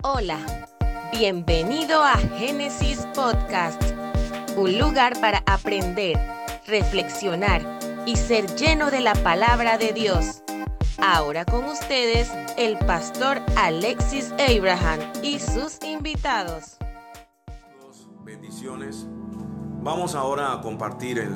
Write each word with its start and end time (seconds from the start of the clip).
Hola, 0.00 0.38
bienvenido 1.12 2.02
a 2.02 2.16
Génesis 2.16 3.06
Podcast, 3.14 3.80
un 4.56 4.78
lugar 4.78 5.20
para 5.20 5.42
aprender, 5.46 6.18
reflexionar 6.66 7.62
y 8.06 8.16
ser 8.16 8.46
lleno 8.56 8.90
de 8.90 9.00
la 9.00 9.12
palabra 9.12 9.76
de 9.76 9.92
Dios. 9.92 10.42
Ahora 10.98 11.44
con 11.44 11.66
ustedes 11.66 12.32
el 12.56 12.78
pastor 12.78 13.42
Alexis 13.56 14.32
Abraham 14.32 14.98
y 15.22 15.38
sus 15.38 15.78
invitados. 15.84 16.78
Bendiciones. 18.24 19.06
Vamos 19.82 20.14
ahora 20.14 20.52
a 20.52 20.60
compartir 20.62 21.28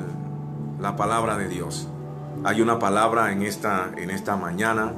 la 0.79 0.95
palabra 0.95 1.37
de 1.37 1.47
Dios. 1.47 1.87
Hay 2.43 2.61
una 2.61 2.79
palabra 2.79 3.31
en 3.31 3.43
esta, 3.43 3.91
en 3.95 4.09
esta 4.09 4.35
mañana, 4.35 4.93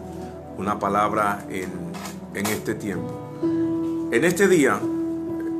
una 0.57 0.79
palabra 0.79 1.45
en 1.49 2.45
este 2.47 2.73
tiempo. 2.73 3.28
En 4.11 4.25
este 4.25 4.47
día, 4.47 4.79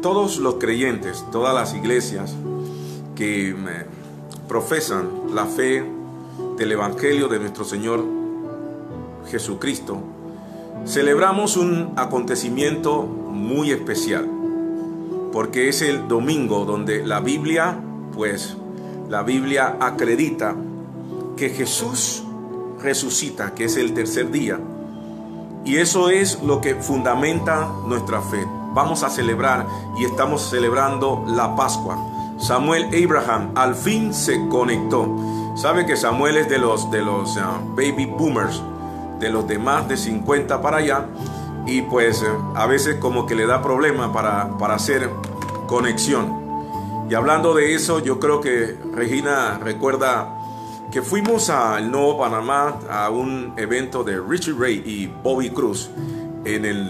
todos 0.02 0.39
los 0.39 0.55
creyentes, 0.55 1.23
todas 1.31 1.53
las 1.53 1.76
iglesias 1.76 2.34
que 3.16 3.52
eh, 3.52 3.55
profesan 4.48 5.35
la 5.35 5.45
fe 5.45 5.85
del 6.58 6.72
Evangelio 6.72 7.27
de 7.27 7.38
nuestro 7.38 7.63
Señor 7.63 8.03
Jesucristo, 9.30 9.99
celebramos 10.88 11.58
un 11.58 11.94
acontecimiento 11.95 13.03
muy 13.03 13.70
especial, 13.70 14.27
porque 15.31 15.70
es 15.70 15.84
el 15.84 16.08
domingo 16.08 16.66
donde 16.66 17.05
la 17.05 17.20
Biblia, 17.20 17.80
pues 18.16 18.58
la 19.09 19.22
Biblia 19.22 19.77
acredita 19.80 20.55
que 21.38 21.50
Jesús 21.50 22.23
resucita, 22.81 23.53
que 23.53 23.66
es 23.66 23.77
el 23.77 23.94
tercer 23.94 24.31
día, 24.31 24.59
y 25.66 25.77
eso 25.77 26.09
es 26.09 26.41
lo 26.41 26.62
que 26.62 26.76
fundamenta 26.76 27.70
nuestra 27.86 28.22
fe. 28.22 28.45
Vamos 28.73 29.04
a 29.04 29.09
celebrar 29.09 29.66
y 29.98 30.05
estamos 30.05 30.50
celebrando 30.50 31.23
la 31.27 31.56
Pascua. 31.56 31.97
Samuel 32.38 32.88
Abraham 33.03 33.52
al 33.56 33.75
fin 33.75 34.14
se 34.14 34.48
conectó. 34.48 35.08
Sabe 35.56 35.86
que 35.86 35.98
Samuel 35.98 36.38
es 36.38 36.50
de 36.50 36.58
los 36.58 36.89
de 36.89 37.02
los 37.02 37.38
ah, 37.38 37.59
baby 37.75 38.06
boomers, 38.06 38.61
de 39.20 39.30
los 39.30 39.48
de 39.48 39.59
más 39.59 39.88
de 39.88 39.98
50 39.98 40.61
para 40.61 40.78
allá 40.78 41.06
y 41.66 41.81
pues 41.81 42.22
eh, 42.23 42.28
a 42.55 42.66
veces 42.66 42.95
como 42.95 43.26
que 43.26 43.36
le 43.36 43.45
da 43.45 43.61
problema 43.61 44.14
para 44.14 44.58
para 44.58 44.76
hacer 44.76 45.09
conexión. 45.67 46.39
Y 47.09 47.16
hablando 47.16 47.53
de 47.53 47.73
eso, 47.73 48.00
yo 48.00 48.20
creo 48.20 48.39
que 48.39 48.78
Regina 48.94 49.59
recuerda 49.61 50.39
que 50.92 51.02
fuimos 51.02 51.50
al 51.50 51.92
Nuevo 51.92 52.18
Panamá 52.18 52.80
a 52.90 53.09
un 53.09 53.54
evento 53.58 54.04
de 54.04 54.20
Richie 54.20 54.54
Ray 54.54 54.82
y 54.86 55.08
Bobby 55.08 55.50
Cruz 55.52 55.90
en 56.45 56.66
el 56.66 56.90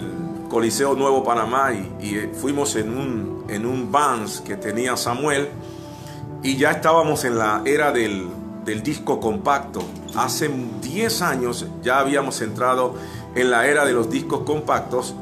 Coliseo 0.50 0.96
Nuevo 0.96 1.24
Panamá 1.24 1.74
y, 1.74 2.06
y 2.06 2.30
fuimos 2.34 2.76
en 2.76 2.98
un, 2.98 3.46
en 3.50 3.66
un 3.66 3.92
Vans 3.92 4.42
que 4.42 4.56
tenía 4.56 4.96
Samuel 4.96 5.50
y 6.42 6.56
ya 6.56 6.72
estábamos 6.72 7.26
en 7.26 7.38
la 7.38 7.62
era 7.66 7.92
del, 7.92 8.30
del 8.64 8.82
disco 8.82 9.20
compacto. 9.20 9.82
Hace 10.16 10.50
10 10.82 11.22
años 11.22 11.68
ya 11.84 12.00
habíamos 12.00 12.42
entrado 12.42 12.96
en 13.36 13.52
la 13.52 13.68
era 13.68 13.86
de 13.86 13.92
los 13.92 14.10
discos 14.10 14.42
compactos 14.42 15.14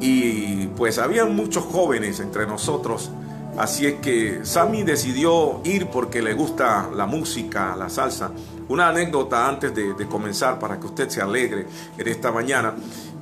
y 0.00 0.68
pues 0.68 0.98
había 0.98 1.26
muchos 1.26 1.64
jóvenes 1.64 2.20
entre 2.20 2.46
nosotros. 2.46 3.10
Así 3.56 3.86
es 3.86 3.94
que 4.00 4.40
Sammy 4.42 4.82
decidió 4.82 5.62
ir 5.64 5.86
porque 5.86 6.20
le 6.20 6.34
gusta 6.34 6.90
la 6.94 7.06
música, 7.06 7.74
la 7.74 7.88
salsa. 7.88 8.30
Una 8.68 8.88
anécdota 8.88 9.48
antes 9.48 9.74
de, 9.74 10.06
comenzar 10.06 10.58
para 10.58 10.78
que 10.78 10.86
usted 10.86 11.08
se 11.08 11.22
alegre 11.22 11.66
en 11.96 12.08
esta 12.08 12.30
mañana. 12.30 12.74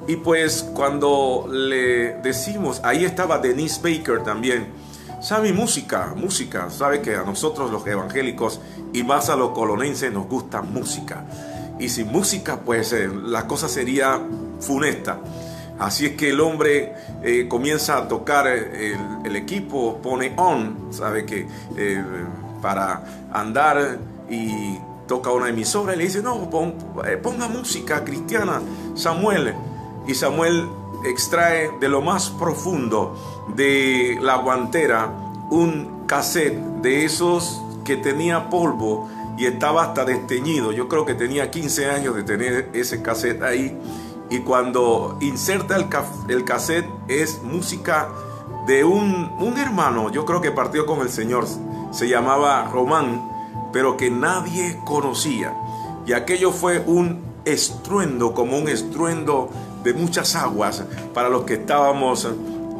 Y 0.08 0.16
pues 0.16 0.62
cuando 0.74 1.46
le 1.48 2.14
decimos, 2.14 2.80
ahí 2.82 3.04
estaba 3.04 3.38
Denise 3.38 3.80
Baker 3.80 4.24
también. 4.24 4.66
Sammy, 5.22 5.52
música, 5.52 6.14
música. 6.16 6.68
Sabe 6.68 7.00
que 7.00 7.14
a 7.14 7.22
nosotros 7.22 7.70
los 7.70 7.86
evangélicos 7.86 8.60
y 8.92 9.04
más 9.04 9.30
a 9.30 9.36
los 9.36 9.50
colonenses 9.50 10.12
nos 10.12 10.26
gusta 10.26 10.62
música. 10.62 11.24
Y 11.78 11.88
sin 11.88 12.08
música 12.08 12.58
pues 12.60 12.92
eh, 12.92 13.08
la 13.08 13.46
cosa 13.46 13.68
sería 13.68 14.20
funesta. 14.60 15.20
Así 15.78 16.06
es 16.06 16.12
que 16.16 16.30
el 16.30 16.40
hombre 16.40 16.94
eh, 17.22 17.46
comienza 17.48 17.96
a 17.98 18.08
tocar 18.08 18.46
el, 18.46 18.96
el 19.24 19.36
equipo, 19.36 19.98
pone 20.02 20.32
on, 20.36 20.88
sabe 20.90 21.24
que 21.26 21.48
eh, 21.76 22.02
para 22.62 23.02
andar 23.32 23.98
y 24.30 24.78
toca 25.08 25.30
una 25.32 25.48
emisora 25.48 25.94
y 25.94 25.98
le 25.98 26.04
dice, 26.04 26.22
no, 26.22 26.48
pon- 26.48 26.74
eh, 27.06 27.16
ponga 27.16 27.48
música 27.48 28.04
cristiana, 28.04 28.62
Samuel. 28.94 29.52
Y 30.06 30.14
Samuel 30.14 30.66
extrae 31.06 31.70
de 31.80 31.88
lo 31.88 32.00
más 32.00 32.30
profundo 32.30 33.44
de 33.56 34.16
la 34.22 34.36
guantera 34.36 35.10
un 35.50 36.04
cassette 36.06 36.56
de 36.82 37.04
esos 37.04 37.60
que 37.84 37.96
tenía 37.96 38.48
polvo 38.48 39.10
y 39.36 39.46
estaba 39.46 39.82
hasta 39.84 40.04
desteñido. 40.04 40.72
Yo 40.72 40.88
creo 40.88 41.04
que 41.04 41.14
tenía 41.14 41.50
15 41.50 41.90
años 41.90 42.14
de 42.14 42.22
tener 42.22 42.70
ese 42.72 43.02
cassette 43.02 43.42
ahí. 43.42 43.76
Y 44.34 44.40
cuando 44.40 45.16
inserta 45.20 45.76
el, 45.76 45.86
el 46.28 46.44
cassette 46.44 46.88
es 47.06 47.40
música 47.44 48.08
de 48.66 48.82
un, 48.82 49.30
un 49.38 49.56
hermano, 49.58 50.10
yo 50.10 50.24
creo 50.24 50.40
que 50.40 50.50
partió 50.50 50.86
con 50.86 51.02
el 51.02 51.08
Señor, 51.08 51.46
se 51.92 52.08
llamaba 52.08 52.64
Román, 52.64 53.30
pero 53.72 53.96
que 53.96 54.10
nadie 54.10 54.80
conocía. 54.84 55.54
Y 56.04 56.14
aquello 56.14 56.50
fue 56.50 56.82
un 56.84 57.22
estruendo, 57.44 58.34
como 58.34 58.58
un 58.58 58.68
estruendo 58.68 59.50
de 59.84 59.94
muchas 59.94 60.34
aguas 60.34 60.82
para 61.14 61.28
los 61.28 61.44
que 61.44 61.54
estábamos 61.54 62.26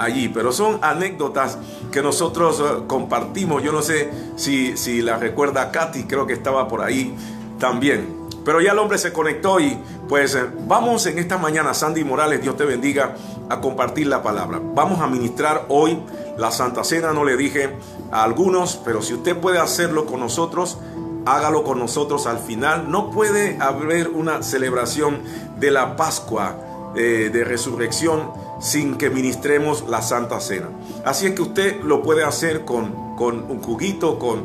allí. 0.01 0.29
Pero 0.29 0.51
son 0.51 0.81
anécdotas 0.83 1.59
que 1.93 2.03
nosotros 2.03 2.61
eh, 2.61 2.83
compartimos. 2.89 3.63
Yo 3.63 3.71
no 3.71 3.83
sé 3.83 4.11
si, 4.35 4.77
si 4.77 5.03
la 5.03 5.19
recuerda 5.19 5.71
Katy, 5.71 6.03
creo 6.03 6.27
que 6.27 6.33
estaba 6.33 6.67
por 6.67 6.83
ahí 6.83 7.15
también. 7.61 8.24
Pero 8.44 8.60
ya 8.60 8.72
el 8.72 8.78
hombre 8.78 8.99
se 8.99 9.12
conectó 9.12 9.59
y 9.59 9.78
pues 10.09 10.34
eh, 10.34 10.44
vamos 10.66 11.06
en 11.06 11.19
esta 11.19 11.38
mañana, 11.38 11.72
Sandy 11.75 12.05
Morales, 12.05 12.43
Dios 12.43 12.56
te 12.56 12.65
bendiga, 12.65 13.15
a 13.49 13.60
compartir 13.60 14.06
la 14.06 14.22
palabra. 14.22 14.60
Vamos 14.75 15.00
a 15.00 15.06
ministrar 15.06 15.66
hoy 15.69 15.99
la 16.37 16.50
Santa 16.50 16.84
Cena, 16.84 17.12
no 17.12 17.25
le 17.25 17.37
dije 17.37 17.71
a 18.10 18.22
algunos, 18.22 18.77
pero 18.84 19.03
si 19.03 19.15
usted 19.15 19.37
puede 19.37 19.59
hacerlo 19.59 20.06
con 20.06 20.21
nosotros, 20.21 20.78
hágalo 21.27 21.65
con 21.65 21.78
nosotros 21.78 22.27
al 22.27 22.38
final. 22.38 22.91
No 22.91 23.10
puede 23.10 23.56
haber 23.60 24.09
una 24.09 24.43
celebración 24.43 25.21
de 25.59 25.71
la 25.71 25.97
Pascua 25.97 26.56
eh, 26.97 27.31
de 27.32 27.44
resurrección 27.44 28.31
sin 28.61 28.97
que 28.97 29.11
ministremos 29.11 29.88
la 29.88 30.03
Santa 30.03 30.41
Cena. 30.41 30.69
Así 31.05 31.26
es 31.26 31.34
que 31.34 31.43
usted 31.43 31.82
lo 31.82 32.03
puede 32.03 32.25
hacer 32.25 32.65
con, 32.65 33.16
con 33.16 33.50
un 33.50 33.61
juguito, 33.62 34.19
con 34.19 34.44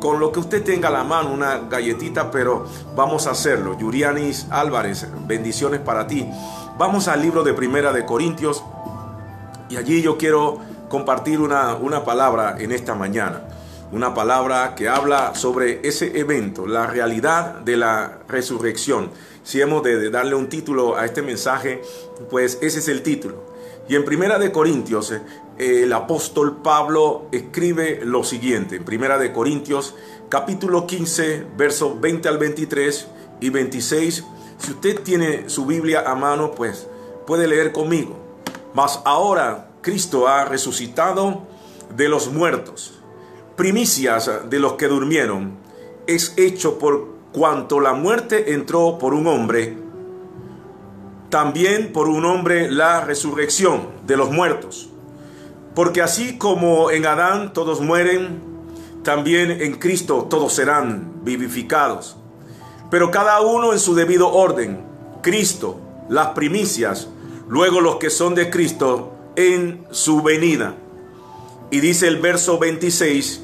con 0.00 0.20
lo 0.20 0.32
que 0.32 0.40
usted 0.40 0.62
tenga 0.62 0.88
a 0.88 0.92
la 0.92 1.04
mano, 1.04 1.32
una 1.32 1.58
galletita, 1.68 2.30
pero 2.30 2.66
vamos 2.94 3.26
a 3.26 3.32
hacerlo. 3.32 3.76
Yurianis 3.78 4.46
Álvarez, 4.50 5.06
bendiciones 5.26 5.80
para 5.80 6.06
ti. 6.06 6.28
Vamos 6.76 7.08
al 7.08 7.22
libro 7.22 7.42
de 7.42 7.54
Primera 7.54 7.92
de 7.92 8.04
Corintios 8.04 8.62
y 9.68 9.76
allí 9.76 10.02
yo 10.02 10.16
quiero 10.16 10.58
compartir 10.88 11.40
una, 11.40 11.74
una 11.74 12.04
palabra 12.04 12.56
en 12.58 12.72
esta 12.72 12.94
mañana. 12.94 13.42
Una 13.90 14.12
palabra 14.14 14.74
que 14.74 14.88
habla 14.88 15.34
sobre 15.34 15.80
ese 15.86 16.18
evento, 16.18 16.66
la 16.66 16.86
realidad 16.86 17.60
de 17.60 17.76
la 17.76 18.18
resurrección. 18.28 19.10
Si 19.42 19.62
hemos 19.62 19.82
de, 19.82 20.10
darle 20.10 20.34
un 20.34 20.48
título 20.48 20.96
a 20.96 21.06
este 21.06 21.22
mensaje, 21.22 21.82
pues 22.30 22.58
ese 22.60 22.80
es 22.80 22.88
el 22.88 23.02
título. 23.02 23.48
Y 23.88 23.96
en 23.96 24.04
Primera 24.04 24.38
de 24.38 24.52
Corintios, 24.52 25.14
el 25.58 25.92
apóstol 25.92 26.58
Pablo 26.62 27.26
escribe 27.32 28.00
lo 28.04 28.22
siguiente. 28.22 28.76
En 28.76 28.84
Primera 28.84 29.18
de 29.18 29.32
Corintios, 29.32 29.96
capítulo 30.28 30.86
15, 30.86 31.46
versos 31.56 32.00
20 32.00 32.28
al 32.28 32.38
23 32.38 33.08
y 33.40 33.50
26. 33.50 34.24
Si 34.58 34.70
usted 34.70 35.00
tiene 35.00 35.50
su 35.50 35.66
Biblia 35.66 36.04
a 36.06 36.14
mano, 36.14 36.52
pues 36.52 36.86
puede 37.26 37.48
leer 37.48 37.72
conmigo. 37.72 38.16
Mas 38.72 39.00
ahora 39.04 39.70
Cristo 39.82 40.28
ha 40.28 40.44
resucitado 40.44 41.42
de 41.96 42.08
los 42.08 42.30
muertos, 42.32 43.00
primicias 43.56 44.30
de 44.48 44.60
los 44.60 44.74
que 44.74 44.86
durmieron. 44.86 45.58
Es 46.06 46.34
hecho 46.36 46.78
por 46.78 47.08
cuanto 47.32 47.80
la 47.80 47.94
muerte 47.94 48.52
entró 48.52 48.96
por 48.98 49.12
un 49.12 49.26
hombre, 49.26 49.76
también 51.30 51.92
por 51.92 52.08
un 52.08 52.24
hombre 52.24 52.70
la 52.70 53.00
resurrección 53.00 53.88
de 54.06 54.16
los 54.16 54.30
muertos. 54.30 54.90
Porque 55.78 56.02
así 56.02 56.38
como 56.38 56.90
en 56.90 57.06
Adán 57.06 57.52
todos 57.52 57.80
mueren, 57.80 58.40
también 59.04 59.52
en 59.62 59.74
Cristo 59.74 60.26
todos 60.28 60.52
serán 60.52 61.22
vivificados. 61.22 62.16
Pero 62.90 63.12
cada 63.12 63.40
uno 63.42 63.72
en 63.72 63.78
su 63.78 63.94
debido 63.94 64.28
orden. 64.28 64.80
Cristo, 65.22 65.78
las 66.08 66.30
primicias, 66.30 67.06
luego 67.46 67.80
los 67.80 67.98
que 67.98 68.10
son 68.10 68.34
de 68.34 68.50
Cristo 68.50 69.12
en 69.36 69.86
su 69.92 70.20
venida. 70.20 70.74
Y 71.70 71.78
dice 71.78 72.08
el 72.08 72.16
verso 72.16 72.58
26, 72.58 73.42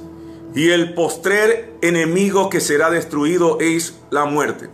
y 0.56 0.70
el 0.70 0.92
postrer 0.94 1.72
enemigo 1.82 2.50
que 2.50 2.58
será 2.58 2.90
destruido 2.90 3.60
es 3.60 3.94
la 4.10 4.25
muerte. 4.25 4.70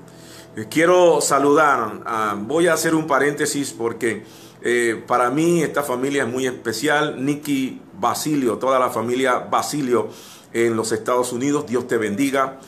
Quiero 0.70 1.20
saludar, 1.20 2.00
ah, 2.06 2.38
voy 2.40 2.68
a 2.68 2.72
hacer 2.72 2.94
un 2.94 3.06
paréntesis 3.06 3.74
porque 3.76 4.24
Eh, 4.62 5.02
para 5.06 5.30
mí 5.30 5.62
esta 5.62 5.82
familia 5.82 6.24
es 6.24 6.28
muy 6.28 6.46
especial. 6.46 7.24
Nicky 7.24 7.80
Basilio, 7.98 8.58
toda 8.58 8.78
la 8.78 8.90
familia 8.90 9.38
Basilio 9.38 10.08
en 10.52 10.76
los 10.76 10.92
Estados 10.92 11.32
Unidos. 11.32 11.66
Dios 11.66 11.86
te 11.86 11.98
bendiga. 11.98 12.58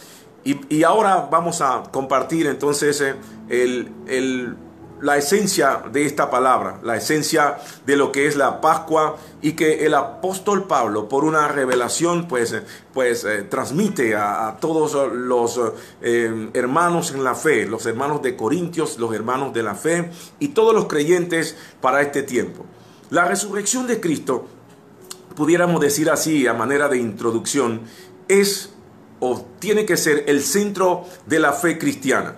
Y, 0.44 0.82
ahora 0.82 1.28
vamos 1.30 1.60
a 1.60 1.84
compartir 1.92 2.48
entonces 2.48 3.00
eh, 3.00 3.14
el 3.48 4.56
la 5.02 5.16
esencia 5.16 5.82
de 5.92 6.06
esta 6.06 6.30
palabra, 6.30 6.78
la 6.82 6.96
esencia 6.96 7.58
de 7.84 7.96
lo 7.96 8.12
que 8.12 8.28
es 8.28 8.36
la 8.36 8.60
Pascua 8.60 9.16
y 9.42 9.52
que 9.52 9.84
el 9.84 9.94
apóstol 9.94 10.68
Pablo 10.68 11.08
por 11.08 11.24
una 11.24 11.48
revelación 11.48 12.28
pues, 12.28 12.54
pues 12.94 13.24
eh, 13.24 13.42
transmite 13.42 14.14
a, 14.14 14.56
todos 14.60 15.12
los 15.12 15.60
eh, 16.00 16.50
hermanos 16.54 17.10
en 17.10 17.24
la 17.24 17.34
fe, 17.34 17.66
los 17.66 17.84
hermanos 17.86 18.22
de 18.22 18.36
Corintios, 18.36 18.96
los 18.98 19.12
hermanos 19.12 19.52
de 19.52 19.64
la 19.64 19.74
fe 19.74 20.08
y 20.38 20.48
todos 20.48 20.72
los 20.72 20.86
creyentes 20.86 21.56
para 21.80 22.00
este 22.00 22.22
tiempo. 22.22 22.64
La 23.10 23.24
resurrección 23.24 23.88
de 23.88 24.00
Cristo, 24.00 24.46
pudiéramos 25.34 25.80
decir 25.80 26.10
así 26.10 26.46
a 26.46 26.54
manera 26.54 26.88
de 26.88 26.98
introducción, 26.98 27.82
es 28.28 28.70
o 29.18 29.44
tiene 29.58 29.84
que 29.84 29.96
ser 29.96 30.24
el 30.28 30.42
centro 30.42 31.04
de 31.26 31.40
la 31.40 31.52
fe 31.52 31.76
cristiana. 31.76 32.36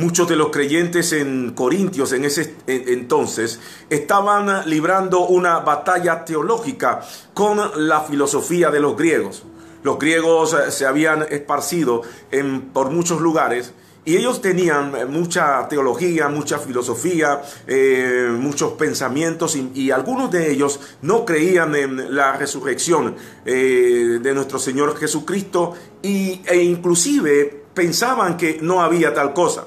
Muchos 0.00 0.30
de 0.30 0.36
los 0.36 0.48
creyentes 0.48 1.12
en 1.12 1.50
Corintios 1.50 2.12
en 2.12 2.24
ese 2.24 2.54
entonces 2.66 3.60
estaban 3.90 4.66
librando 4.66 5.26
una 5.26 5.58
batalla 5.58 6.24
teológica 6.24 7.02
con 7.34 7.60
la 7.86 8.00
filosofía 8.00 8.70
de 8.70 8.80
los 8.80 8.96
griegos. 8.96 9.42
Los 9.82 9.98
griegos 9.98 10.54
eh, 10.54 10.70
se 10.70 10.86
habían 10.86 11.26
esparcido 11.28 12.00
en, 12.30 12.62
por 12.70 12.90
muchos 12.90 13.20
lugares 13.20 13.74
y 14.06 14.16
ellos 14.16 14.40
tenían 14.40 15.10
mucha 15.10 15.68
teología, 15.68 16.30
mucha 16.30 16.58
filosofía, 16.58 17.42
eh, 17.66 18.34
muchos 18.34 18.72
pensamientos 18.72 19.54
y, 19.54 19.90
algunos 19.90 20.30
de 20.30 20.50
ellos 20.50 20.80
no 21.02 21.26
creían 21.26 21.74
en 21.74 22.16
la 22.16 22.38
resurrección 22.38 23.16
eh, 23.44 24.18
de 24.22 24.32
nuestro 24.32 24.58
Señor 24.58 24.96
Jesucristo 24.96 25.74
y, 26.02 26.40
e 26.46 26.62
inclusive 26.62 27.64
pensaban 27.74 28.38
que 28.38 28.60
no 28.62 28.80
había 28.80 29.12
tal 29.12 29.34
cosa. 29.34 29.66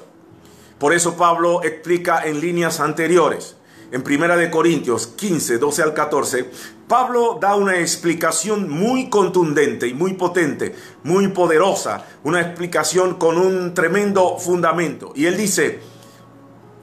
Por 0.84 0.92
eso 0.92 1.16
Pablo 1.16 1.62
explica 1.62 2.26
en 2.26 2.42
líneas 2.42 2.78
anteriores, 2.78 3.56
en 3.90 4.02
Primera 4.02 4.36
de 4.36 4.50
Corintios 4.50 5.06
15, 5.06 5.56
12 5.56 5.82
al 5.82 5.94
14, 5.94 6.50
Pablo 6.86 7.38
da 7.40 7.54
una 7.54 7.78
explicación 7.78 8.68
muy 8.68 9.08
contundente 9.08 9.88
y 9.88 9.94
muy 9.94 10.12
potente, 10.12 10.76
muy 11.02 11.28
poderosa, 11.28 12.04
una 12.22 12.42
explicación 12.42 13.14
con 13.14 13.38
un 13.38 13.72
tremendo 13.72 14.36
fundamento. 14.36 15.14
Y 15.16 15.24
él 15.24 15.38
dice, 15.38 15.80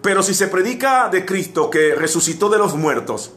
pero 0.01 0.23
si 0.23 0.33
se 0.33 0.47
predica 0.47 1.07
de 1.09 1.23
Cristo 1.23 1.69
que 1.69 1.93
resucitó 1.93 2.49
de 2.49 2.57
los 2.57 2.73
muertos, 2.73 3.33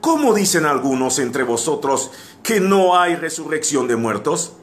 ¿cómo 0.00 0.32
dicen 0.32 0.64
algunos 0.64 1.18
entre 1.18 1.42
vosotros 1.42 2.12
que 2.42 2.60
no 2.60 2.98
hay 2.98 3.14
resurrección 3.14 3.86
de 3.86 3.96
muertos? 3.96 4.54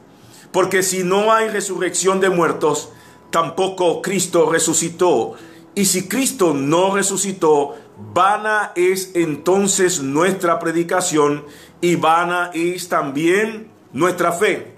Porque 0.50 0.82
si 0.82 1.04
no 1.04 1.32
hay 1.32 1.50
resurrección 1.50 2.18
de 2.18 2.30
muertos, 2.30 2.90
tampoco 3.30 4.02
Cristo 4.02 4.50
resucitó. 4.50 5.34
Y 5.74 5.84
si 5.84 6.08
Cristo 6.08 6.54
no 6.54 6.94
resucitó, 6.94 7.74
vana 8.14 8.72
es 8.74 9.12
entonces 9.14 10.02
nuestra 10.02 10.58
predicación 10.58 11.44
y 11.80 11.96
vana 11.96 12.50
es 12.54 12.88
también 12.88 13.68
nuestra 13.92 14.32
fe. 14.32 14.74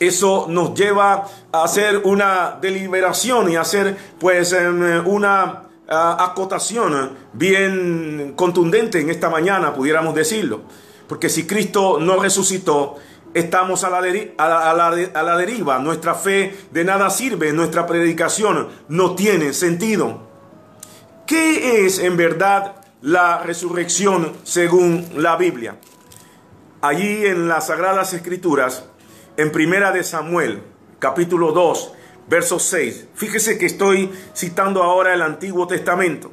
Eso 0.00 0.46
nos 0.48 0.74
lleva 0.74 1.26
a 1.52 1.64
hacer 1.64 2.02
una 2.04 2.56
deliberación 2.60 3.50
y 3.50 3.56
hacer 3.56 3.96
pues 4.18 4.52
em, 4.52 5.06
una 5.06 5.64
acotación 5.88 7.10
bien 7.32 8.34
contundente 8.36 9.00
en 9.00 9.10
esta 9.10 9.30
mañana, 9.30 9.74
pudiéramos 9.74 10.14
decirlo. 10.14 10.62
Porque 11.08 11.28
si 11.30 11.46
Cristo 11.46 11.98
no 11.98 12.20
resucitó, 12.20 12.96
estamos 13.34 13.84
a 13.84 13.90
la, 13.90 15.36
deriva, 15.36 15.78
nuestra 15.78 16.14
fe 16.14 16.56
de 16.70 16.84
nada 16.84 17.10
sirve, 17.10 17.52
nuestra 17.52 17.86
predicación 17.86 18.68
no 18.88 19.14
tiene 19.14 19.52
sentido. 19.52 20.28
¿Qué 21.26 21.84
es 21.84 21.98
en 21.98 22.16
verdad 22.16 22.76
la 23.02 23.42
resurrección 23.42 24.32
según 24.44 25.06
la 25.16 25.36
Biblia? 25.36 25.76
Allí 26.80 27.26
en 27.26 27.48
las 27.48 27.66
Sagradas 27.66 28.12
Escrituras, 28.14 28.84
en 29.36 29.52
Primera 29.52 29.92
de 29.92 30.04
Samuel, 30.04 30.62
capítulo 30.98 31.52
2, 31.52 31.92
verso 32.28 32.58
6, 32.58 33.08
fíjese 33.14 33.58
que 33.58 33.66
estoy 33.66 34.10
citando 34.34 34.82
ahora 34.82 35.12
el 35.14 35.22
Antiguo 35.22 35.66
Testamento. 35.66 36.32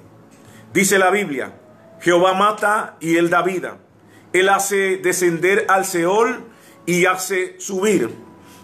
Dice 0.73 0.99
la 0.99 1.09
Biblia, 1.09 1.53
Jehová 1.99 2.33
mata 2.33 2.97
y 2.99 3.15
él 3.17 3.29
da 3.29 3.41
vida. 3.41 3.77
Él 4.33 4.49
hace 4.49 4.97
descender 4.97 5.65
al 5.69 5.85
Seol 5.85 6.54
y 6.85 7.05
hace 7.05 7.59
subir. 7.59 8.09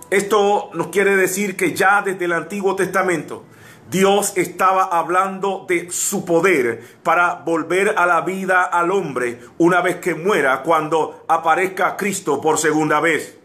Esto 0.10 0.70
nos 0.74 0.88
quiere 0.88 1.16
decir 1.16 1.56
que 1.56 1.74
ya 1.74 2.02
desde 2.02 2.26
el 2.26 2.34
Antiguo 2.34 2.76
Testamento 2.76 3.46
Dios 3.92 4.32
estaba 4.38 4.84
hablando 4.84 5.66
de 5.68 5.92
su 5.92 6.24
poder 6.24 6.82
para 7.04 7.36
volver 7.36 7.96
a 7.98 8.06
la 8.06 8.22
vida 8.22 8.64
al 8.64 8.90
hombre 8.90 9.42
una 9.58 9.82
vez 9.82 9.98
que 9.98 10.16
muera 10.16 10.64
cuando 10.64 11.26
aparezca 11.28 11.98
Cristo 11.98 12.40
por 12.40 12.58
segunda 12.58 13.02
vez. 13.02 13.38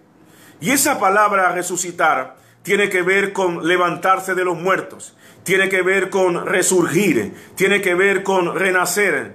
Y 0.61 0.71
esa 0.71 1.01
palabra 1.01 1.51
resucitar 1.51 2.37
tiene 2.63 2.89
que 2.89 3.03
ver 3.03 3.33
con 3.33 3.67
levantarse 3.67 4.37
de 4.37 4.45
los 4.45 4.57
muertos, 4.57 5.17
tiene 5.43 5.69
que 5.69 5.83
ver 5.83 6.11
con 6.11 6.47
resurgir, 6.47 7.35
tiene 7.57 7.81
que 7.81 7.97
ver 7.97 8.23
con 8.23 8.55
renacer. 8.55 9.35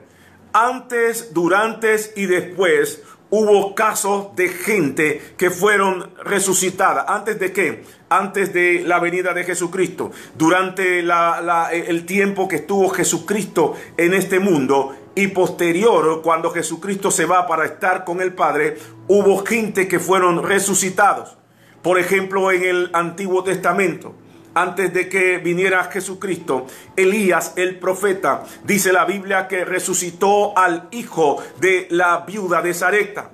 Antes, 0.53 1.33
durante 1.33 1.95
y 2.15 2.25
después 2.25 3.03
hubo 3.31 3.73
casos 3.73 4.35
de 4.35 4.49
gente 4.49 5.33
que 5.37 5.49
fueron 5.49 6.11
resucitadas. 6.23 7.05
¿Antes 7.07 7.39
de 7.39 7.51
qué? 7.51 7.83
Antes 8.09 8.53
de 8.53 8.83
la 8.85 8.99
venida 8.99 9.33
de 9.33 9.43
Jesucristo. 9.43 10.11
Durante 10.37 10.99
el 10.99 12.05
tiempo 12.05 12.47
que 12.47 12.57
estuvo 12.57 12.89
Jesucristo 12.89 13.73
en 13.97 14.13
este 14.13 14.39
mundo 14.39 14.95
y 15.15 15.27
posterior, 15.27 16.21
cuando 16.21 16.51
Jesucristo 16.51 17.09
se 17.09 17.25
va 17.25 17.47
para 17.47 17.65
estar 17.65 18.03
con 18.03 18.21
el 18.21 18.33
Padre, 18.33 18.77
hubo 19.07 19.43
gente 19.45 19.87
que 19.87 19.99
fueron 19.99 20.43
resucitados. 20.43 21.37
Por 21.81 21.97
ejemplo, 21.99 22.51
en 22.51 22.63
el 22.63 22.89
Antiguo 22.93 23.43
Testamento 23.43 24.13
antes 24.53 24.93
de 24.93 25.07
que 25.07 25.37
viniera 25.37 25.83
Jesucristo, 25.85 26.67
Elías 26.95 27.53
el 27.55 27.79
profeta, 27.79 28.43
dice 28.63 28.91
la 28.91 29.05
Biblia 29.05 29.47
que 29.47 29.65
resucitó 29.65 30.57
al 30.57 30.87
hijo 30.91 31.41
de 31.59 31.87
la 31.89 32.19
viuda 32.19 32.61
de 32.61 32.73
Zareta. 32.73 33.31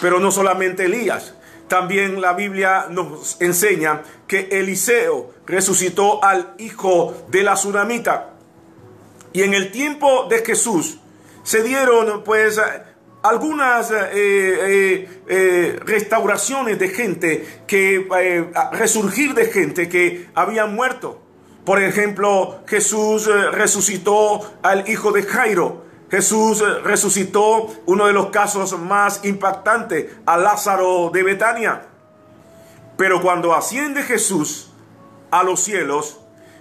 Pero 0.00 0.20
no 0.20 0.30
solamente 0.30 0.84
Elías, 0.84 1.34
también 1.68 2.20
la 2.20 2.32
Biblia 2.32 2.86
nos 2.88 3.40
enseña 3.40 4.02
que 4.26 4.48
Eliseo 4.52 5.32
resucitó 5.46 6.22
al 6.22 6.54
hijo 6.58 7.14
de 7.28 7.42
la 7.42 7.54
tsunamita. 7.54 8.34
Y 9.32 9.42
en 9.42 9.54
el 9.54 9.70
tiempo 9.70 10.26
de 10.28 10.44
Jesús 10.44 10.98
se 11.42 11.62
dieron 11.62 12.24
pues 12.24 12.60
algunas 13.28 13.90
eh, 13.90 13.96
eh, 14.12 15.22
eh, 15.28 15.80
restauraciones 15.84 16.78
de 16.78 16.88
gente 16.88 17.62
que 17.66 18.06
resurgir 18.72 19.34
de 19.34 19.46
gente 19.46 19.88
que 19.88 20.28
había 20.34 20.66
muerto. 20.66 21.20
Por 21.64 21.82
ejemplo, 21.82 22.60
Jesús 22.66 23.26
resucitó 23.52 24.54
al 24.62 24.88
hijo 24.88 25.10
de 25.10 25.24
Jairo. 25.24 25.84
Jesús 26.08 26.62
resucitó 26.84 27.66
uno 27.86 28.06
de 28.06 28.12
los 28.12 28.26
casos 28.30 28.78
más 28.78 29.24
impactantes, 29.24 30.06
a 30.24 30.36
Lázaro 30.36 31.10
de 31.12 31.24
Betania. 31.24 31.86
Pero 32.96 33.20
cuando 33.20 33.52
asciende 33.52 34.04
Jesús 34.04 34.70
a 35.32 35.42
los 35.42 35.58
cielos, 35.58 36.20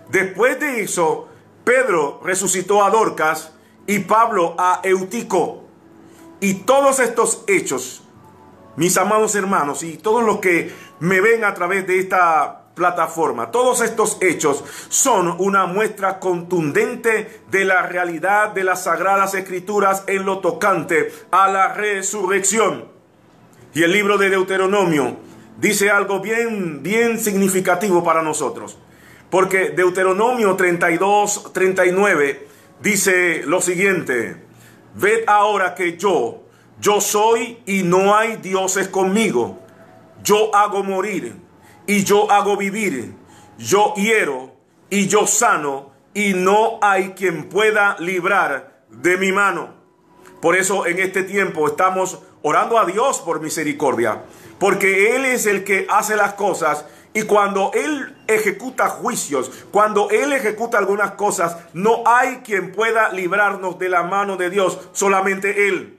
después 0.10 0.60
de 0.60 0.82
eso, 0.82 1.30
Pedro 1.64 2.20
resucitó 2.24 2.84
a 2.84 2.90
Dorcas 2.90 3.52
y 3.86 4.00
Pablo 4.00 4.56
a 4.58 4.82
Eutico. 4.84 5.65
Y 6.40 6.56
todos 6.66 7.00
estos 7.00 7.44
hechos, 7.48 8.04
mis 8.76 8.98
amados 8.98 9.36
hermanos, 9.36 9.84
y 9.84 9.98
todos 9.98 10.24
los 10.24 10.40
que 10.40 10.72
me 11.00 11.22
ven 11.22 11.44
a 11.44 11.54
través 11.54 11.88
de 11.88 12.00
esta 12.00 12.66
plataforma, 12.76 13.52
todos 13.52 13.82
estos 13.82 14.18
hechos 14.22 14.64
son 14.90 15.36
una 15.40 15.66
muestra 15.66 16.20
contundente 16.20 17.42
de 17.50 17.66
la 17.66 17.84
realidad 17.84 18.50
de 18.50 18.66
las 18.66 18.84
sagradas 18.84 19.34
escrituras 19.34 20.04
en 20.08 20.26
lo 20.26 20.40
tocante 20.40 21.12
a 21.32 21.48
la 21.48 21.74
resurrección. 21.74 22.86
Y 23.74 23.84
el 23.84 23.92
libro 23.92 24.18
de 24.18 24.30
Deuteronomio 24.30 25.18
dice 25.58 25.90
algo 25.90 26.20
bien, 26.20 26.84
bien 26.84 27.20
significativo 27.20 28.04
para 28.04 28.22
nosotros. 28.22 28.78
Porque 29.30 29.70
Deuteronomio 29.70 30.56
32, 30.56 31.52
39 31.54 32.48
dice 32.82 33.44
lo 33.46 33.62
siguiente. 33.62 34.45
Ved 34.96 35.26
ahora 35.28 35.76
que 35.76 35.98
yo, 35.98 36.44
yo 36.80 37.02
soy 37.02 37.60
y 37.66 37.84
no 37.84 38.16
hay 38.16 38.38
dioses 38.38 38.88
conmigo. 38.88 39.60
Yo 40.24 40.56
hago 40.56 40.84
morir 40.84 41.36
y 41.86 42.04
yo 42.04 42.32
hago 42.32 42.56
vivir. 42.58 43.14
Yo 43.58 43.94
hiero 43.96 44.54
y 44.90 45.08
yo 45.08 45.28
sano 45.28 45.92
y 46.14 46.34
no 46.34 46.80
hay 46.82 47.10
quien 47.10 47.50
pueda 47.50 47.98
librar 48.00 48.84
de 48.90 49.18
mi 49.18 49.32
mano. 49.32 49.76
Por 50.42 50.56
eso 50.56 50.86
en 50.86 51.00
este 51.00 51.24
tiempo 51.24 51.68
estamos 51.68 52.20
orando 52.42 52.80
a 52.80 52.86
Dios 52.86 53.20
por 53.20 53.42
misericordia, 53.42 54.24
porque 54.60 55.16
Él 55.16 55.26
es 55.26 55.46
el 55.46 55.64
que 55.64 55.88
hace 55.90 56.16
las 56.16 56.34
cosas 56.34 56.86
y 57.16 57.24
cuando 57.24 57.72
Él 57.74 58.14
ejecuta 58.28 58.90
juicios, 58.90 59.50
cuando 59.72 60.10
Él 60.10 60.34
ejecuta 60.34 60.78
algunas 60.78 61.12
cosas, 61.12 61.56
no 61.74 62.04
hay 62.06 62.42
quien 62.44 62.74
pueda 62.74 63.10
librarnos 63.14 63.80
de 63.80 63.88
la 63.88 64.04
mano 64.04 64.36
de 64.36 64.50
Dios, 64.50 64.78
solamente 64.92 65.70
Él. 65.70 65.95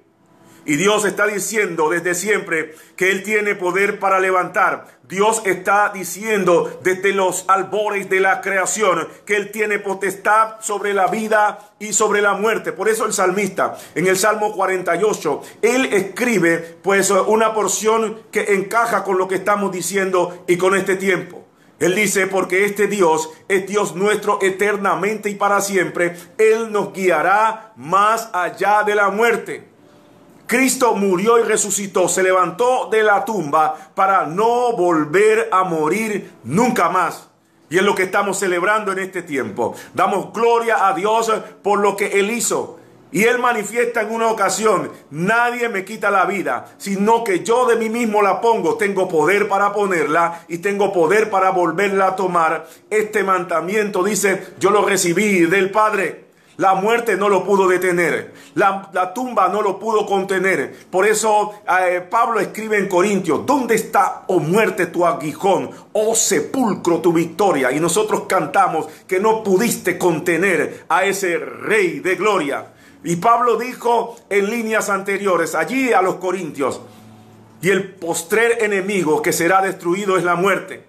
Y 0.67 0.75
Dios 0.75 1.05
está 1.05 1.29
diciendo 1.29 1.89
desde 1.89 2.17
siempre 2.17 2.75
que 2.97 3.13
Él 3.13 3.23
tiene 3.23 3.55
poder 3.55 4.01
para 4.01 4.19
levantar. 4.19 4.99
Dios 5.05 5.41
está 5.45 5.93
diciendo 5.95 6.81
desde 6.83 7.13
los 7.13 7.45
albores 7.47 8.11
de 8.11 8.19
la 8.19 8.41
creación 8.41 9.07
que 9.25 9.37
Él 9.37 9.53
tiene 9.53 9.79
potestad 9.79 10.57
sobre 10.61 10.93
la 10.93 11.07
vida 11.07 11.61
y 11.79 11.93
sobre 11.93 12.21
la 12.21 12.35
muerte. 12.35 12.73
Por 12.73 12.89
eso 12.89 13.07
el 13.07 13.13
salmista 13.13 13.79
en 13.95 14.09
el 14.09 14.17
Salmo 14.17 14.53
48, 14.53 15.43
Él 15.63 15.85
escribe 15.93 16.79
pues 16.83 17.11
una 17.11 17.55
porción 17.55 18.23
que 18.33 18.55
encaja 18.55 19.05
con 19.05 19.19
lo 19.19 19.29
que 19.29 19.37
estamos 19.37 19.71
diciendo 19.71 20.45
y 20.49 20.57
con 20.57 20.75
este 20.75 20.97
tiempo. 20.97 21.45
Él 21.79 21.95
dice, 21.95 22.27
porque 22.27 22.65
este 22.65 22.89
Dios 22.89 23.31
es 23.49 23.69
Dios 23.69 23.95
nuestro 23.95 24.41
eternamente 24.43 25.31
y 25.31 25.37
para 25.37 25.61
siempre. 25.61 26.17
Él 26.39 26.73
nos 26.73 26.93
guiará 26.93 27.73
más 27.77 28.31
allá 28.33 28.83
de 28.83 28.95
la 28.97 29.11
muerte. 29.11 29.76
Cristo 30.47 30.95
murió 30.95 31.39
y 31.39 31.43
resucitó, 31.43 32.09
se 32.09 32.23
levantó 32.23 32.89
de 32.91 33.03
la 33.03 33.25
tumba 33.25 33.75
para 33.95 34.27
no 34.27 34.73
volver 34.77 35.49
a 35.51 35.65
morir 35.65 36.33
nunca 36.45 36.89
más. 36.89 37.29
Y 37.69 37.79
es 37.79 37.83
lo 37.83 37.95
que 37.97 38.05
estamos 38.05 38.39
celebrando 38.39 38.93
en 38.93 39.01
este 39.01 39.23
tiempo. 39.23 39.75
Damos 39.93 40.33
gloria 40.33 40.87
a 40.87 40.95
Dios 40.95 41.33
por 41.63 41.81
lo 41.81 41.97
que 41.97 42.21
Él 42.21 42.31
hizo. 42.31 42.79
Y 43.11 43.25
Él 43.25 43.39
manifiesta 43.39 44.03
en 44.03 44.13
una 44.13 44.29
ocasión, 44.29 44.91
nadie 45.11 45.69
me 45.69 45.85
quita 45.85 46.11
la 46.11 46.27
vida, 46.27 46.75
sino 46.77 47.25
que 47.25 47.45
yo 47.45 47.67
de 47.67 47.77
mí 47.77 47.89
mismo 47.89 48.21
la 48.21 48.41
pongo. 48.41 48.77
Tengo 48.77 49.09
poder 49.09 49.49
para 49.49 49.73
ponerla 49.73 50.45
y 50.49 50.59
tengo 50.59 50.93
poder 50.93 51.31
para 51.31 51.51
volverla 51.51 52.09
a 52.09 52.17
tomar. 52.17 52.69
Este 52.91 53.25
mandamiento 53.25 54.03
dice, 54.03 54.55
yo 54.59 54.71
lo 54.71 54.85
recibí 54.85 55.41
del 55.47 55.71
Padre. 55.71 56.26
La 56.59 56.75
muerte 56.75 57.17
no 57.17 57.29
lo 57.29 57.45
pudo 57.45 57.69
detener. 57.69 58.33
La, 58.55 59.13
tumba 59.15 59.49
no 59.49 59.61
lo 59.61 59.79
pudo 59.79 60.07
contener. 60.07 60.75
Por 60.91 61.07
eso 61.07 61.53
eh, 61.81 62.01
Pablo 62.09 62.41
escribe 62.41 62.79
en 62.79 62.89
Corintios, 62.89 63.45
¿dónde 63.45 63.75
está, 63.75 64.25
oh 64.29 64.41
muerte, 64.41 64.87
tu 64.87 65.05
aguijón? 65.05 65.71
Oh 65.93 66.15
sepulcro, 66.15 67.01
tu 67.01 67.13
victoria. 67.13 67.73
Y 67.73 67.81
nosotros 67.81 68.23
cantamos 68.27 68.87
que 69.07 69.21
no 69.21 69.43
pudiste 69.43 69.99
contener 69.99 70.85
a 70.89 71.05
ese 71.05 71.37
rey 71.37 72.01
de 72.01 72.15
gloria. 72.17 72.69
Y 73.05 73.17
Pablo 73.17 73.57
dijo 73.57 74.17
en 74.31 74.51
líneas 74.51 74.89
anteriores, 74.89 75.55
allí 75.55 75.93
a 75.93 76.01
los 76.01 76.17
Corintios, 76.17 76.81
y 77.61 77.71
el 77.71 77.95
postrer 77.95 78.65
enemigo 78.65 79.23
que 79.23 79.33
será 79.33 79.61
destruido 79.63 80.17
es 80.17 80.25
la 80.25 80.37
muerte. 80.37 80.85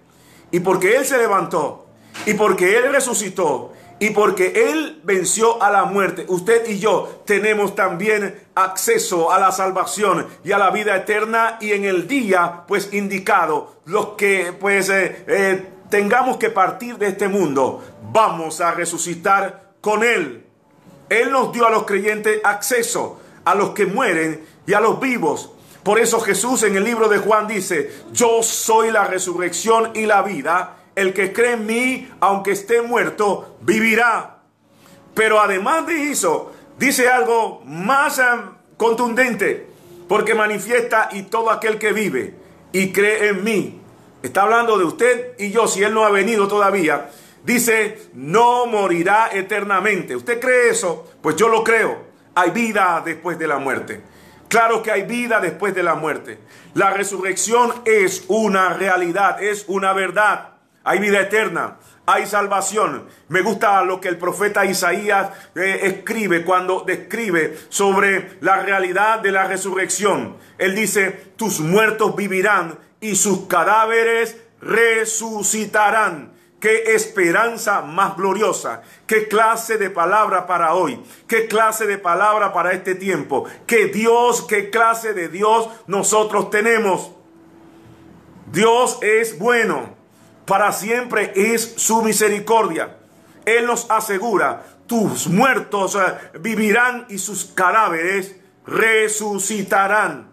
Y 0.51 0.61
porque 0.61 0.95
Él 0.95 1.05
se 1.05 1.17
levantó, 1.17 1.87
y 2.25 2.33
porque 2.33 2.77
Él 2.77 2.91
resucitó, 2.91 3.73
y 3.99 4.11
porque 4.11 4.69
Él 4.69 5.01
venció 5.03 5.61
a 5.61 5.71
la 5.71 5.85
muerte, 5.85 6.25
usted 6.27 6.69
y 6.69 6.79
yo 6.79 7.21
tenemos 7.25 7.75
también 7.75 8.47
acceso 8.55 9.31
a 9.31 9.39
la 9.39 9.51
salvación 9.51 10.27
y 10.43 10.51
a 10.51 10.57
la 10.57 10.69
vida 10.69 10.95
eterna 10.95 11.57
y 11.59 11.71
en 11.71 11.85
el 11.85 12.07
día 12.07 12.63
pues 12.67 12.93
indicado, 12.93 13.81
los 13.85 14.09
que 14.09 14.53
pues 14.59 14.89
eh, 14.89 15.25
eh, 15.27 15.69
tengamos 15.89 16.37
que 16.37 16.49
partir 16.49 16.97
de 16.97 17.07
este 17.07 17.27
mundo, 17.27 17.83
vamos 18.11 18.61
a 18.61 18.71
resucitar 18.71 19.73
con 19.81 20.03
Él. 20.03 20.45
Él 21.09 21.31
nos 21.31 21.51
dio 21.51 21.65
a 21.65 21.71
los 21.71 21.85
creyentes 21.85 22.41
acceso 22.43 23.19
a 23.47 23.55
los 23.55 23.69
que 23.69 23.85
mueren 23.85 24.45
y 24.65 24.73
a 24.73 24.81
los 24.81 24.99
vivos. 24.99 25.51
Por 25.81 25.99
eso 25.99 26.19
Jesús 26.19 26.63
en 26.63 26.75
el 26.75 26.83
libro 26.83 27.07
de 27.07 27.17
Juan 27.17 27.47
dice, 27.47 27.89
yo 28.11 28.43
soy 28.43 28.91
la 28.91 29.05
resurrección 29.05 29.91
y 29.95 30.05
la 30.05 30.21
vida 30.21 30.76
el 30.97 31.13
que 31.13 31.31
cree 31.31 31.53
en 31.53 31.67
mí, 31.67 32.09
aunque 32.19 32.51
esté 32.51 32.81
muerto, 32.81 33.55
vivirá. 33.61 34.39
Pero 35.13 35.39
además 35.39 35.85
de 35.85 36.09
eso, 36.09 36.51
dice 36.79 37.07
algo 37.07 37.61
más 37.65 38.17
em, 38.17 38.49
contundente, 38.77 39.67
porque 40.07 40.33
manifiesta 40.33 41.09
y 41.11 41.21
todo 41.23 41.51
aquel 41.51 41.77
que 41.77 41.93
vive 41.93 42.33
y 42.71 42.91
cree 42.91 43.29
en 43.29 43.43
mí. 43.43 43.79
Está 44.23 44.41
hablando 44.41 44.75
de 44.79 44.85
usted 44.85 45.35
y 45.37 45.51
yo, 45.51 45.67
si 45.67 45.83
él 45.83 45.93
no 45.93 46.03
ha 46.03 46.09
venido 46.09 46.47
todavía. 46.47 47.11
Dice, 47.43 48.09
no 48.15 48.65
morirá 48.65 49.29
eternamente. 49.31 50.15
¿Usted 50.15 50.39
cree 50.39 50.71
eso? 50.71 51.07
Pues 51.21 51.35
yo 51.35 51.47
lo 51.47 51.63
creo. 51.63 52.07
Hay 52.33 52.49
vida 52.49 53.03
después 53.05 53.37
de 53.37 53.45
la 53.45 53.59
muerte. 53.59 54.01
Claro 54.47 54.81
que 54.81 54.91
hay 54.91 55.03
vida 55.03 55.39
después 55.41 55.75
de 55.75 55.83
la 55.83 55.93
muerte. 55.93 56.39
La 56.73 56.89
resurrección 56.89 57.71
es 57.85 58.25
una 58.27 58.73
realidad, 58.73 59.43
es 59.43 59.65
una 59.67 59.93
verdad 59.93 60.56
hay 60.87 60.99
vida 60.99 61.19
eterna, 61.19 61.79
hay 62.05 62.25
salvación. 62.25 63.09
Me 63.27 63.41
gusta 63.41 63.83
lo 63.83 63.99
que 63.99 64.07
el 64.07 64.17
profeta 64.17 64.63
Isaías 64.63 65.31
eh, 65.53 65.81
escribe 65.83 66.45
cuando 66.45 66.85
describe 66.87 67.57
sobre 67.67 68.37
la 68.39 68.61
realidad 68.61 69.19
de 69.19 69.33
la 69.33 69.43
resurrección. 69.43 70.37
Él 70.57 70.75
dice, 70.75 71.11
tus 71.35 71.59
muertos 71.59 72.15
vivirán 72.15 72.79
y 73.01 73.15
sus 73.17 73.47
cadáveres 73.47 74.37
resucitarán. 74.61 76.31
Qué 76.61 76.95
esperanza 76.95 77.81
más 77.81 78.15
gloriosa. 78.15 78.81
Qué 79.05 79.27
clase 79.27 79.77
de 79.77 79.89
palabra 79.89 80.47
para 80.47 80.73
hoy. 80.73 81.03
Qué 81.27 81.47
clase 81.47 81.85
de 81.85 81.97
palabra 81.97 82.53
para 82.53 82.71
este 82.71 82.95
tiempo. 82.95 83.43
Qué 83.65 83.87
Dios, 83.87 84.43
qué 84.47 84.69
clase 84.69 85.13
de 85.13 85.27
Dios 85.27 85.67
nosotros 85.85 86.49
tenemos. 86.49 87.11
Dios 88.53 88.99
es 89.01 89.37
bueno 89.37 89.96
para 90.47 90.71
siempre 90.71 91.33
es 91.35 91.73
su 91.75 92.01
misericordia. 92.01 92.97
Él 93.45 93.67
nos 93.67 93.91
asegura, 93.91 94.65
tus 94.87 95.27
muertos 95.27 95.95
eh, 95.95 96.39
vivirán 96.39 97.05
y 97.09 97.17
sus 97.17 97.45
cadáveres 97.45 98.35
resucitarán. 98.65 100.31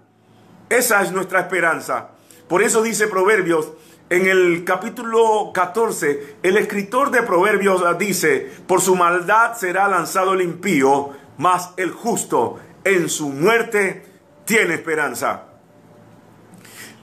Esa 0.70 1.02
es 1.02 1.12
nuestra 1.12 1.40
esperanza. 1.40 2.10
Por 2.48 2.62
eso 2.62 2.82
dice 2.82 3.08
Proverbios 3.08 3.72
en 4.08 4.26
el 4.26 4.64
capítulo 4.64 5.50
14, 5.52 6.36
el 6.42 6.56
escritor 6.58 7.10
de 7.10 7.22
Proverbios 7.22 7.82
dice, 7.98 8.52
por 8.66 8.80
su 8.80 8.94
maldad 8.94 9.56
será 9.56 9.88
lanzado 9.88 10.34
el 10.34 10.42
impío, 10.42 11.10
mas 11.38 11.70
el 11.76 11.90
justo 11.90 12.60
en 12.84 13.08
su 13.08 13.30
muerte 13.30 14.06
tiene 14.44 14.74
esperanza. 14.74 15.44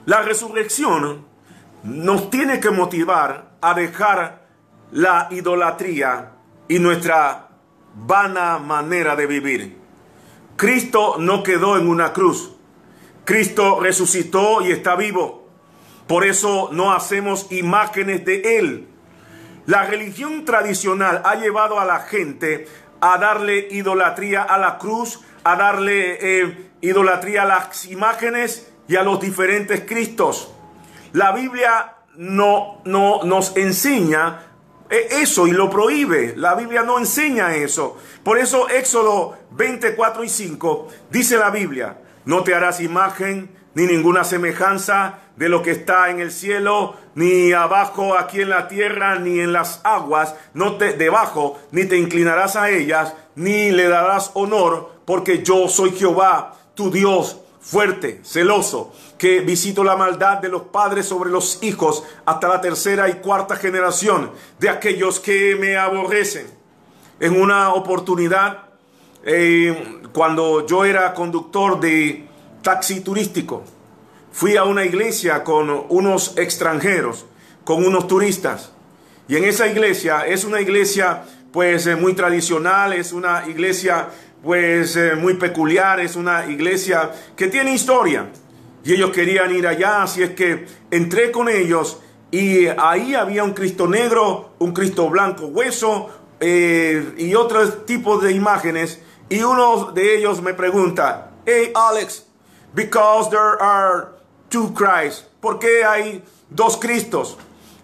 La 0.06 0.22
resurrección 0.22 1.26
nos 1.82 2.30
tiene 2.30 2.60
que 2.60 2.70
motivar 2.70 3.52
a 3.60 3.74
dejar 3.74 4.46
la 4.92 5.28
idolatría 5.30 6.32
y 6.68 6.78
nuestra 6.78 7.48
vana 7.94 8.58
manera 8.58 9.16
de 9.16 9.26
vivir. 9.26 9.78
Cristo 10.56 11.16
no 11.18 11.42
quedó 11.42 11.76
en 11.76 11.88
una 11.88 12.12
cruz. 12.12 12.54
Cristo 13.24 13.80
resucitó 13.80 14.62
y 14.62 14.72
está 14.72 14.96
vivo. 14.96 15.48
Por 16.06 16.24
eso 16.24 16.70
no 16.72 16.92
hacemos 16.92 17.50
imágenes 17.50 18.24
de 18.24 18.58
Él. 18.58 18.88
La 19.66 19.84
religión 19.84 20.44
tradicional 20.44 21.22
ha 21.24 21.36
llevado 21.36 21.78
a 21.78 21.84
la 21.84 22.00
gente 22.00 22.66
a 23.00 23.18
darle 23.18 23.68
idolatría 23.70 24.42
a 24.42 24.58
la 24.58 24.78
cruz, 24.78 25.20
a 25.44 25.56
darle 25.56 26.18
eh, 26.20 26.70
idolatría 26.80 27.42
a 27.42 27.46
las 27.46 27.86
imágenes 27.86 28.72
y 28.88 28.96
a 28.96 29.02
los 29.02 29.20
diferentes 29.20 29.82
Cristos. 29.82 30.52
La 31.12 31.32
Biblia 31.32 31.94
no, 32.16 32.80
no 32.84 33.22
nos 33.24 33.56
enseña 33.56 34.40
eh, 34.90 35.08
eso 35.22 35.46
y 35.46 35.52
lo 35.52 35.70
prohíbe. 35.70 36.34
La 36.36 36.54
Biblia 36.54 36.82
no 36.82 36.98
enseña 36.98 37.54
eso. 37.54 37.96
Por 38.22 38.38
eso 38.38 38.68
Éxodo 38.68 39.36
24 39.52 40.24
y 40.24 40.28
5 40.28 40.88
dice 41.10 41.36
la 41.36 41.50
Biblia, 41.50 41.98
no 42.24 42.42
te 42.44 42.54
harás 42.54 42.80
imagen 42.80 43.50
ni 43.74 43.86
ninguna 43.86 44.24
semejanza 44.24 45.18
de 45.36 45.48
lo 45.48 45.62
que 45.62 45.70
está 45.70 46.10
en 46.10 46.20
el 46.20 46.30
cielo, 46.30 46.94
ni 47.14 47.52
abajo 47.52 48.18
aquí 48.18 48.42
en 48.42 48.50
la 48.50 48.68
tierra, 48.68 49.18
ni 49.18 49.40
en 49.40 49.52
las 49.52 49.80
aguas, 49.82 50.34
no 50.52 50.76
te 50.76 50.92
debajo, 50.92 51.58
ni 51.70 51.86
te 51.86 51.96
inclinarás 51.96 52.56
a 52.56 52.70
ellas, 52.70 53.14
ni 53.34 53.70
le 53.70 53.88
darás 53.88 54.30
honor, 54.34 54.92
porque 55.06 55.42
yo 55.42 55.68
soy 55.68 55.92
Jehová, 55.92 56.54
tu 56.74 56.90
Dios, 56.90 57.40
fuerte, 57.60 58.20
celoso, 58.24 58.92
que 59.22 59.38
visito 59.38 59.84
la 59.84 59.94
maldad 59.94 60.38
de 60.38 60.48
los 60.48 60.62
padres 60.62 61.06
sobre 61.06 61.30
los 61.30 61.62
hijos 61.62 62.02
hasta 62.26 62.48
la 62.48 62.60
tercera 62.60 63.08
y 63.08 63.20
cuarta 63.20 63.54
generación 63.54 64.32
de 64.58 64.68
aquellos 64.68 65.20
que 65.20 65.54
me 65.54 65.76
aborrecen. 65.76 66.48
En 67.20 67.40
una 67.40 67.72
oportunidad, 67.72 68.64
eh, 69.24 70.00
cuando 70.12 70.66
yo 70.66 70.84
era 70.84 71.14
conductor 71.14 71.78
de 71.78 72.26
taxi 72.62 73.00
turístico, 73.02 73.62
fui 74.32 74.56
a 74.56 74.64
una 74.64 74.84
iglesia 74.84 75.44
con 75.44 75.86
unos 75.88 76.36
extranjeros, 76.36 77.24
con 77.62 77.84
unos 77.84 78.08
turistas. 78.08 78.72
Y 79.28 79.36
en 79.36 79.44
esa 79.44 79.68
iglesia 79.68 80.26
es 80.26 80.42
una 80.42 80.60
iglesia 80.60 81.22
pues 81.52 81.86
eh, 81.86 81.94
muy 81.94 82.14
tradicional, 82.14 82.92
es 82.92 83.12
una 83.12 83.44
iglesia 83.46 84.08
pues 84.42 84.96
eh, 84.96 85.14
muy 85.14 85.34
peculiar, 85.34 86.00
es 86.00 86.16
una 86.16 86.46
iglesia 86.46 87.12
que 87.36 87.46
tiene 87.46 87.72
historia. 87.72 88.26
Y 88.84 88.94
ellos 88.94 89.10
querían 89.10 89.54
ir 89.54 89.66
allá, 89.66 90.02
así 90.02 90.22
es 90.22 90.30
que 90.30 90.66
entré 90.90 91.30
con 91.30 91.48
ellos 91.48 92.00
y 92.32 92.66
ahí 92.66 93.14
había 93.14 93.44
un 93.44 93.52
Cristo 93.52 93.86
negro, 93.86 94.54
un 94.58 94.72
Cristo 94.72 95.08
blanco 95.10 95.46
hueso 95.46 96.08
eh, 96.40 97.14
y 97.18 97.34
otros 97.34 97.84
tipos 97.86 98.22
de 98.22 98.32
imágenes. 98.32 99.00
Y 99.28 99.42
uno 99.42 99.92
de 99.92 100.16
ellos 100.16 100.42
me 100.42 100.54
pregunta, 100.54 101.30
hey 101.46 101.70
Alex, 101.74 102.26
because 102.74 103.30
there 103.30 103.58
are 103.60 104.08
two 104.48 104.72
Christ, 104.74 105.26
¿por 105.40 105.58
qué 105.58 105.84
hay 105.84 106.22
dos 106.50 106.78
Cristos? 106.78 107.36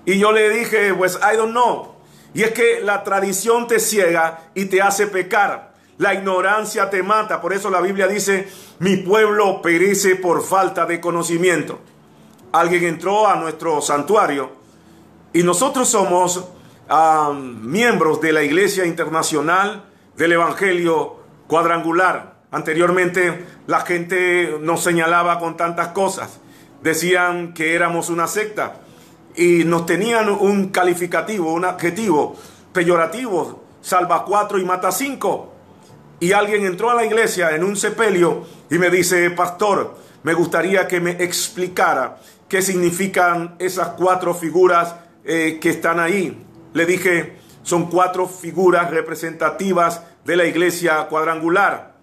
Y 0.05 0.19
yo 0.19 0.33
le 0.33 0.49
dije, 0.49 0.95
pues 0.95 1.19
I 1.23 1.37
don't 1.37 1.53
know. 1.53 1.95
Y 2.33 2.43
es 2.43 2.53
que 2.53 2.81
la 2.81 3.05
tradición 3.05 3.67
te 3.67 3.79
ciega 3.79 4.51
y 4.55 4.65
te 4.67 4.81
hace 4.81 5.07
pecar. 5.07 5.68
La 5.99 6.15
ignorancia 6.15 6.89
te 6.91 7.03
mata. 7.03 7.41
Por 7.41 7.53
eso 7.53 7.71
la 7.71 7.81
Biblia 7.81 8.07
dice, 8.07 8.49
mi 8.79 8.97
pueblo 8.99 9.61
perece 9.61 10.17
por 10.17 10.43
falta 10.43 10.87
de 10.87 11.01
conocimiento. 11.01 11.81
Alguien 12.53 12.85
entró 12.85 13.27
a 13.27 13.37
nuestro 13.37 13.83
santuario 13.83 14.51
y 15.33 15.43
nosotros 15.43 15.89
somos 15.89 16.45
miembros 17.43 18.21
de 18.21 18.33
la 18.33 18.43
Iglesia 18.43 18.87
Internacional 18.87 19.85
del 20.17 20.33
Evangelio 20.33 21.17
Cuadrangular. 21.47 22.39
Anteriormente 22.51 23.45
la 23.67 23.81
gente 23.81 24.57
nos 24.61 24.83
señalaba 24.83 25.39
con 25.39 25.57
tantas 25.57 25.89
cosas. 25.89 26.41
Decían 26.83 27.53
que 27.53 27.75
éramos 27.75 28.09
una 28.09 28.27
secta 28.27 28.77
y 29.35 29.65
nos 29.65 29.85
tenían 29.85 30.31
un 30.31 30.69
calificativo, 30.69 31.53
un 31.53 31.65
adjetivo 31.65 32.37
peyorativo, 32.73 33.65
salva 33.83 34.25
cuatro 34.25 34.59
y 34.59 34.65
mata 34.65 34.91
cinco. 34.93 35.55
Y 36.21 36.33
alguien 36.33 36.65
entró 36.65 36.91
a 36.91 36.95
la 36.95 37.05
iglesia 37.05 37.55
en 37.55 37.63
un 37.63 37.77
sepelio 37.77 38.45
y 38.71 38.79
me 38.79 38.91
dice, 38.91 39.31
pastor, 39.31 39.97
me 40.23 40.35
gustaría 40.35 40.89
que 40.89 41.01
me 41.01 41.13
explicara 41.13 42.19
qué 42.49 42.61
significan 42.61 43.55
esas 43.59 43.89
cuatro 43.91 44.35
figuras 44.35 44.95
eh, 45.25 45.59
que 45.61 45.71
están 45.71 46.01
ahí. 46.01 46.45
Le 46.73 46.87
dije, 46.87 47.37
son 47.63 47.89
cuatro 47.89 48.27
figuras 48.27 48.91
representativas 48.91 50.03
de 50.25 50.37
la 50.37 50.47
iglesia 50.47 51.07
cuadrangular. 51.09 51.95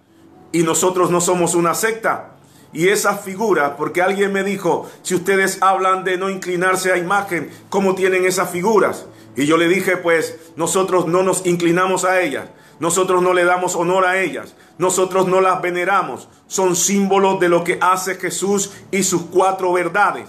Y 0.52 0.62
nosotros 0.62 1.10
no 1.10 1.20
somos 1.20 1.54
una 1.54 1.74
secta. 1.74 2.36
Y 2.72 2.88
esas 2.88 3.22
figuras, 3.22 3.72
porque 3.76 4.02
alguien 4.02 4.32
me 4.32 4.44
dijo, 4.44 4.90
si 5.02 5.14
ustedes 5.14 5.62
hablan 5.62 6.04
de 6.04 6.18
no 6.18 6.30
inclinarse 6.30 6.92
a 6.92 6.96
imagen, 6.96 7.50
¿cómo 7.68 7.94
tienen 7.94 8.24
esas 8.24 8.50
figuras? 8.50 9.06
Y 9.34 9.46
yo 9.46 9.56
le 9.56 9.68
dije, 9.68 9.96
pues 9.96 10.38
nosotros 10.56 11.06
no 11.06 11.22
nos 11.22 11.46
inclinamos 11.46 12.04
a 12.04 12.20
ellas. 12.20 12.46
Nosotros 12.78 13.22
no 13.22 13.32
le 13.32 13.44
damos 13.44 13.74
honor 13.76 14.04
a 14.04 14.20
ellas. 14.20 14.54
Nosotros 14.78 15.26
no 15.26 15.40
las 15.40 15.62
veneramos. 15.62 16.28
Son 16.46 16.76
símbolos 16.76 17.40
de 17.40 17.48
lo 17.48 17.64
que 17.64 17.78
hace 17.80 18.16
Jesús 18.16 18.72
y 18.90 19.02
sus 19.02 19.22
cuatro 19.22 19.72
verdades. 19.72 20.28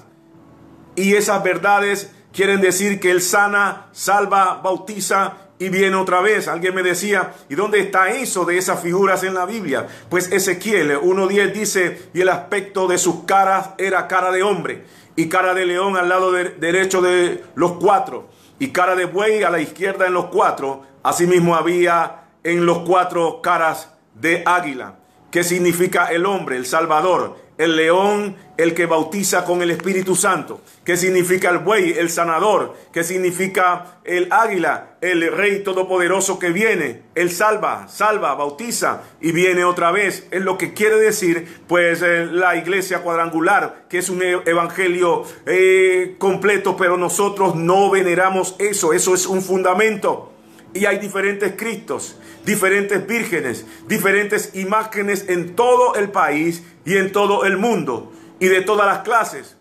Y 0.95 1.15
esas 1.15 1.43
verdades 1.43 2.11
quieren 2.31 2.61
decir 2.61 2.99
que 2.99 3.11
Él 3.11 3.21
sana, 3.21 3.87
salva, 3.91 4.61
bautiza 4.63 5.47
y 5.59 5.69
viene 5.69 5.95
otra 5.95 6.21
vez. 6.21 6.47
Alguien 6.47 6.75
me 6.75 6.83
decía, 6.83 7.33
¿y 7.49 7.55
dónde 7.55 7.79
está 7.79 8.09
eso 8.09 8.45
de 8.45 8.57
esas 8.57 8.81
figuras 8.81 9.23
en 9.23 9.33
la 9.33 9.45
Biblia? 9.45 9.87
Pues 10.09 10.31
Ezequiel 10.31 10.99
1.10 10.99 11.51
dice, 11.51 12.09
y 12.13 12.21
el 12.21 12.29
aspecto 12.29 12.87
de 12.87 12.97
sus 12.97 13.23
caras 13.25 13.71
era 13.77 14.07
cara 14.07 14.31
de 14.31 14.43
hombre, 14.43 14.85
y 15.15 15.29
cara 15.29 15.53
de 15.53 15.65
león 15.65 15.97
al 15.97 16.09
lado 16.09 16.31
derecho 16.31 17.01
de 17.01 17.43
los 17.55 17.73
cuatro, 17.73 18.29
y 18.59 18.69
cara 18.69 18.95
de 18.95 19.05
buey 19.05 19.43
a 19.43 19.49
la 19.49 19.59
izquierda 19.59 20.07
en 20.07 20.13
los 20.13 20.25
cuatro. 20.25 20.83
Asimismo 21.03 21.55
había 21.55 22.26
en 22.43 22.65
los 22.65 22.79
cuatro 22.79 23.41
caras 23.41 23.93
de 24.13 24.43
águila. 24.45 24.95
¿Qué 25.31 25.43
significa 25.43 26.05
el 26.05 26.25
hombre, 26.25 26.55
el 26.55 26.65
Salvador? 26.65 27.35
El 27.57 27.75
león, 27.75 28.35
el 28.55 28.73
que 28.73 28.85
bautiza 28.85 29.43
con 29.43 29.61
el 29.61 29.71
Espíritu 29.71 30.15
Santo. 30.15 30.61
¿Qué 30.85 30.95
significa 30.95 31.49
el 31.49 31.57
buey, 31.57 31.91
el 31.97 32.09
sanador? 32.09 32.75
¿Qué 32.93 33.03
significa 33.03 33.99
el 34.03 34.27
águila, 34.31 34.97
el 35.01 35.31
rey 35.31 35.63
todopoderoso 35.63 36.39
que 36.39 36.51
viene? 36.51 37.01
Él 37.15 37.31
salva, 37.31 37.87
salva, 37.87 38.35
bautiza 38.35 39.01
y 39.19 39.31
viene 39.31 39.65
otra 39.65 39.91
vez. 39.91 40.27
Es 40.31 40.43
lo 40.43 40.57
que 40.57 40.73
quiere 40.73 40.97
decir, 40.97 41.61
pues, 41.67 42.01
eh, 42.03 42.25
la 42.25 42.55
iglesia 42.55 42.99
cuadrangular, 42.99 43.85
que 43.89 43.97
es 43.97 44.09
un 44.09 44.21
e-, 44.21 44.41
evangelio 44.45 45.23
eh, 45.47 46.15
completo, 46.19 46.77
pero 46.77 46.95
nosotros 46.95 47.55
no 47.55 47.89
veneramos 47.89 48.55
eso. 48.59 48.93
Eso 48.93 49.13
es 49.13 49.25
un 49.25 49.41
fundamento. 49.41 50.36
Y 50.77 50.85
hay 50.85 50.99
diferentes 50.99 51.53
Cristos 51.57 52.15
diferentes 52.47 53.05
vírgenes, 53.05 53.65
diferentes 53.87 54.55
imágenes 54.55 55.25
en 55.27 55.53
todo 55.53 55.95
el 55.95 56.09
país 56.09 56.63
y 56.85 56.95
en 56.95 57.11
todo 57.11 57.43
el 57.43 57.57
mundo 57.57 58.13
y 58.39 58.47
de 58.47 58.61
todas 58.61 58.87
las 58.87 58.99
clases. 58.99 59.57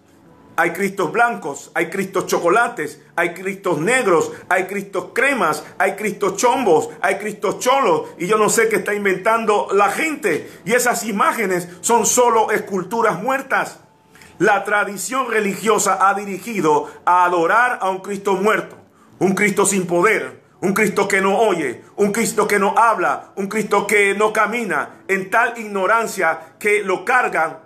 Hay 0.55 0.70
cristos 0.70 1.11
blancos, 1.11 1.72
hay 1.74 1.90
cristos 1.90 2.26
chocolates, 2.26 3.02
hay 3.16 3.35
cristos 3.35 3.79
negros, 3.81 4.31
hay 4.48 4.66
cristos 4.66 5.09
cremas, 5.12 5.64
hay 5.79 5.96
cristos 5.96 6.37
chombos, 6.37 6.88
hay 7.02 7.16
cristos 7.16 7.59
cholos 7.59 8.11
y 8.18 8.29
yo 8.29 8.38
no 8.38 8.48
sé 8.48 8.68
qué 8.68 8.76
está 8.76 8.94
inventando 8.94 9.66
la 9.72 9.90
gente. 9.90 10.48
Y 10.64 10.72
esas 10.72 11.05
imágenes 11.05 11.68
son 11.81 12.07
solo 12.07 12.52
esculturas 12.52 13.20
muertas. 13.20 13.81
La 14.38 14.62
tradición 14.62 15.29
religiosa 15.29 16.09
ha 16.09 16.14
dirigido 16.14 16.88
a 17.05 17.24
adorar 17.24 17.81
a 17.83 17.90
un 17.90 17.98
Cristo 17.98 18.35
muerto, 18.35 18.76
un 19.18 19.35
Cristo 19.35 19.66
sin 19.66 19.87
poder, 19.87 20.45
un 20.61 20.73
Cristo 20.73 21.07
que 21.07 21.21
no 21.21 21.38
oye, 21.38 21.83
un 21.97 22.12
Cristo 22.12 22.49
que 22.49 22.59
no 22.59 22.75
habla, 22.77 23.33
un 23.37 23.47
Cristo 23.47 23.87
que 23.87 24.14
no 24.14 24.33
camina 24.33 25.03
en 25.09 25.31
tal 25.31 25.59
ignorancia 25.59 26.55
que 26.59 26.83
lo 26.83 27.05
cargan. 27.05 27.59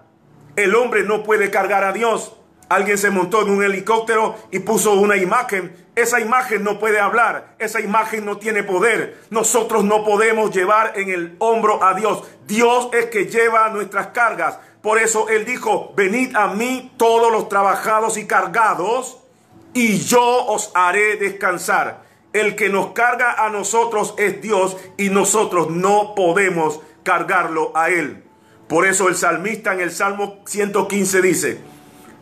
El 0.56 0.74
hombre 0.74 1.04
no 1.04 1.22
puede 1.22 1.50
cargar 1.50 1.84
a 1.84 1.92
Dios. 1.92 2.36
Alguien 2.68 2.98
se 2.98 3.10
montó 3.10 3.42
en 3.42 3.50
un 3.50 3.64
helicóptero 3.64 4.36
y 4.50 4.60
puso 4.60 4.92
una 4.92 5.16
imagen. 5.16 5.74
Esa 5.96 6.20
imagen 6.20 6.62
no 6.62 6.78
puede 6.78 7.00
hablar. 7.00 7.56
Esa 7.58 7.80
imagen 7.80 8.24
no 8.24 8.38
tiene 8.38 8.62
poder. 8.62 9.20
Nosotros 9.30 9.84
no 9.84 10.04
podemos 10.04 10.52
llevar 10.52 10.92
en 10.96 11.10
el 11.10 11.36
hombro 11.40 11.82
a 11.82 11.94
Dios. 11.94 12.22
Dios 12.46 12.88
es 12.92 13.06
que 13.06 13.26
lleva 13.26 13.68
nuestras 13.70 14.08
cargas. 14.08 14.58
Por 14.82 14.98
eso 14.98 15.28
Él 15.28 15.44
dijo, 15.44 15.92
venid 15.96 16.34
a 16.36 16.48
mí 16.48 16.92
todos 16.96 17.30
los 17.30 17.48
trabajados 17.48 18.16
y 18.16 18.26
cargados, 18.26 19.18
y 19.74 19.98
yo 19.98 20.46
os 20.46 20.70
haré 20.74 21.16
descansar. 21.16 22.09
El 22.32 22.54
que 22.54 22.68
nos 22.68 22.92
carga 22.92 23.44
a 23.44 23.50
nosotros 23.50 24.14
es 24.16 24.40
Dios 24.40 24.76
y 24.96 25.10
nosotros 25.10 25.68
no 25.68 26.14
podemos 26.14 26.80
cargarlo 27.02 27.72
a 27.74 27.90
Él. 27.90 28.22
Por 28.68 28.86
eso 28.86 29.08
el 29.08 29.16
salmista 29.16 29.72
en 29.74 29.80
el 29.80 29.90
Salmo 29.90 30.40
115 30.46 31.22
dice, 31.22 31.60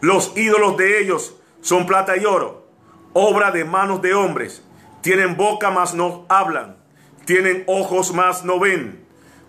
los 0.01 0.35
ídolos 0.35 0.79
de 0.79 1.01
ellos 1.01 1.37
son 1.61 1.85
plata 1.85 2.17
y 2.17 2.25
oro, 2.25 2.67
obra 3.13 3.51
de 3.51 3.67
manos 3.67 4.01
de 4.01 4.15
hombres. 4.15 4.65
Tienen 5.03 5.37
boca 5.37 5.71
mas 5.71 5.93
no 5.93 6.25
hablan, 6.31 6.79
tienen 7.27 7.65
ojos 7.67 8.15
mas 8.15 8.45
no 8.45 8.59
ven, 8.59 9.05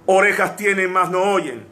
orejas 0.05 0.57
tienen 0.57 0.91
mas 0.91 1.09
no 1.09 1.21
oyen, 1.21 1.65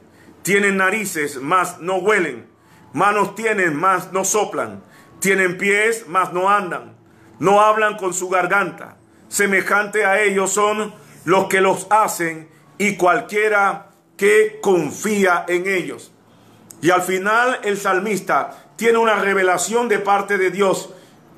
tienen 0.43 0.77
narices 0.77 1.41
mas 1.41 1.79
no 1.79 1.97
huelen, 1.97 2.47
manos 2.93 3.35
tienen 3.35 3.75
mas 3.75 4.13
no 4.13 4.23
soplan, 4.23 4.81
tienen 5.19 5.57
pies 5.57 6.05
mas 6.07 6.31
no 6.31 6.49
andan 6.49 6.96
no 7.39 7.61
hablan 7.61 7.97
con 7.97 8.13
su 8.13 8.29
garganta. 8.29 8.97
Semejante 9.27 10.05
a 10.05 10.21
ellos 10.21 10.51
son 10.51 10.93
los 11.25 11.47
que 11.47 11.61
los 11.61 11.87
hacen 11.89 12.49
y 12.77 12.95
cualquiera 12.95 13.87
que 14.15 14.59
confía 14.61 15.45
en 15.47 15.67
ellos. 15.67 16.11
Y 16.81 16.89
al 16.89 17.01
final 17.01 17.59
el 17.63 17.77
salmista 17.77 18.67
tiene 18.75 18.97
una 18.97 19.15
revelación 19.15 19.87
de 19.87 19.99
parte 19.99 20.37
de 20.37 20.51
Dios 20.51 20.89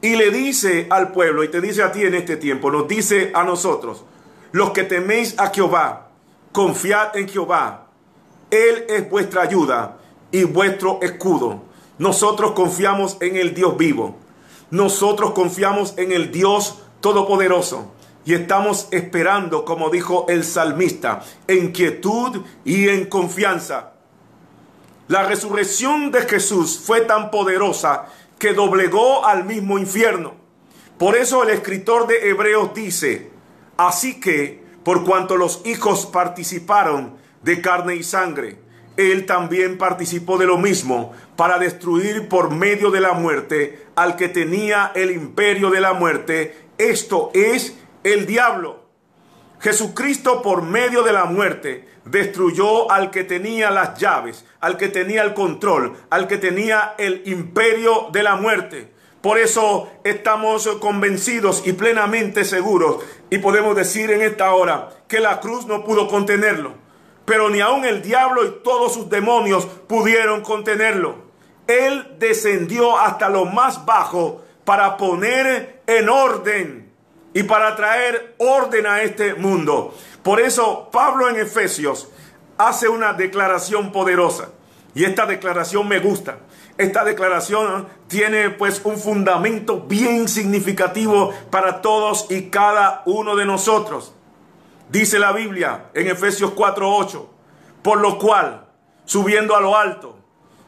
y 0.01 0.15
le 0.15 0.31
dice 0.31 0.87
al 0.89 1.11
pueblo, 1.11 1.43
y 1.43 1.49
te 1.49 1.59
dice 1.59 1.83
a 1.83 1.91
ti 1.91 2.03
en 2.03 2.15
este 2.15 2.37
tiempo, 2.37 2.71
nos 2.71 2.87
dice 2.87 3.31
a 3.33 3.43
nosotros, 3.43 4.05
los 4.51 4.71
que 4.71 4.83
teméis 4.83 5.37
a 5.37 5.47
Jehová, 5.49 6.09
confiad 6.51 7.15
en 7.17 7.27
Jehová. 7.27 7.87
Él 8.49 8.85
es 8.89 9.09
vuestra 9.09 9.41
ayuda 9.41 9.97
y 10.31 10.43
vuestro 10.43 10.99
escudo. 11.01 11.63
Nosotros 11.97 12.51
confiamos 12.51 13.17
en 13.19 13.35
el 13.35 13.53
Dios 13.53 13.75
vivo. 13.77 14.18
Nosotros 14.71 15.31
confiamos 15.31 15.93
en 15.97 16.11
el 16.11 16.31
Dios 16.31 16.83
Todopoderoso 17.01 17.93
y 18.25 18.33
estamos 18.33 18.87
esperando, 18.91 19.65
como 19.65 19.89
dijo 19.89 20.25
el 20.29 20.43
salmista, 20.43 21.23
en 21.47 21.71
quietud 21.71 22.41
y 22.65 22.89
en 22.89 23.05
confianza. 23.05 23.93
La 25.07 25.23
resurrección 25.23 26.11
de 26.11 26.21
Jesús 26.21 26.79
fue 26.83 27.01
tan 27.01 27.31
poderosa 27.31 28.05
que 28.37 28.53
doblegó 28.53 29.25
al 29.25 29.45
mismo 29.45 29.79
infierno. 29.79 30.33
Por 30.99 31.15
eso 31.15 31.41
el 31.43 31.49
escritor 31.49 32.05
de 32.05 32.29
Hebreos 32.29 32.73
dice, 32.75 33.31
así 33.77 34.19
que, 34.19 34.63
por 34.83 35.05
cuanto 35.05 35.37
los 35.37 35.61
hijos 35.65 36.05
participaron 36.05 37.17
de 37.41 37.61
carne 37.61 37.95
y 37.95 38.03
sangre, 38.03 38.59
él 38.99 39.25
también 39.25 39.77
participó 39.77 40.37
de 40.37 40.45
lo 40.45 40.57
mismo 40.57 41.13
para 41.35 41.57
destruir 41.57 42.27
por 42.27 42.51
medio 42.51 42.91
de 42.91 42.99
la 42.99 43.13
muerte 43.13 43.87
al 43.95 44.15
que 44.15 44.27
tenía 44.27 44.91
el 44.93 45.11
imperio 45.11 45.69
de 45.71 45.81
la 45.81 45.93
muerte, 45.93 46.55
esto 46.77 47.31
es 47.33 47.77
el 48.03 48.25
diablo, 48.25 48.89
Jesucristo 49.59 50.41
por 50.41 50.61
medio 50.61 51.03
de 51.03 51.11
la 51.11 51.25
muerte 51.25 51.85
destruyó 52.05 52.89
al 52.89 53.11
que 53.11 53.25
tenía 53.25 53.69
las 53.69 53.99
llaves, 53.99 54.45
al 54.61 54.77
que 54.77 54.87
tenía 54.87 55.21
el 55.21 55.33
control, 55.33 55.97
al 56.09 56.27
que 56.27 56.37
tenía 56.37 56.95
el 56.97 57.23
imperio 57.25 58.07
de 58.11 58.23
la 58.23 58.35
muerte. 58.35 58.91
Por 59.21 59.37
eso 59.37 59.91
estamos 60.05 60.65
convencidos 60.79 61.63
y 61.65 61.73
plenamente 61.73 62.45
seguros 62.45 63.03
y 63.29 63.39
podemos 63.39 63.75
decir 63.75 64.11
en 64.11 64.21
esta 64.21 64.53
hora 64.53 64.89
que 65.09 65.19
la 65.19 65.41
cruz 65.41 65.65
no 65.65 65.83
pudo 65.83 66.07
contenerlo, 66.07 66.75
pero 67.29 67.47
ni 67.47 67.61
aun 67.61 67.85
el 67.85 68.01
diablo 68.01 68.43
y 68.43 68.49
todos 68.63 68.95
sus 68.95 69.07
demonios 69.07 69.67
pudieron 69.85 70.41
contenerlo. 70.41 71.13
Él 71.67 72.15
descendió 72.17 72.97
hasta 72.97 73.29
lo 73.29 73.45
más 73.45 73.85
bajo 73.85 74.41
para 74.65 74.97
poner 74.97 75.83
en 75.85 76.09
orden 76.09 76.91
y 77.31 77.43
para 77.43 77.75
traer 77.75 78.33
orden 78.39 78.87
a 78.87 79.03
este 79.03 79.35
mundo. 79.35 79.93
Por 80.23 80.41
eso 80.41 80.89
Pablo 80.91 81.29
en 81.29 81.35
Efesios 81.35 82.09
hace 82.57 82.89
una 82.89 83.13
declaración 83.13 83.91
poderosa 83.91 84.49
y 84.95 85.03
esta 85.03 85.27
declaración 85.27 85.87
me 85.87 85.99
gusta. 85.99 86.39
Esta 86.79 87.03
declaración 87.03 87.89
tiene 88.07 88.49
pues 88.49 88.81
un 88.83 88.97
fundamento 88.97 89.81
bien 89.81 90.27
significativo 90.27 91.31
para 91.51 91.81
todos 91.81 92.25
y 92.31 92.49
cada 92.49 93.03
uno 93.05 93.35
de 93.35 93.45
nosotros. 93.45 94.15
Dice 94.89 95.19
la 95.19 95.31
Biblia 95.31 95.91
en 95.93 96.07
Efesios 96.07 96.51
4:8, 96.55 97.29
por 97.83 97.99
lo 97.99 98.17
cual, 98.17 98.65
subiendo 99.05 99.55
a 99.55 99.61
lo 99.61 99.77
alto, 99.77 100.17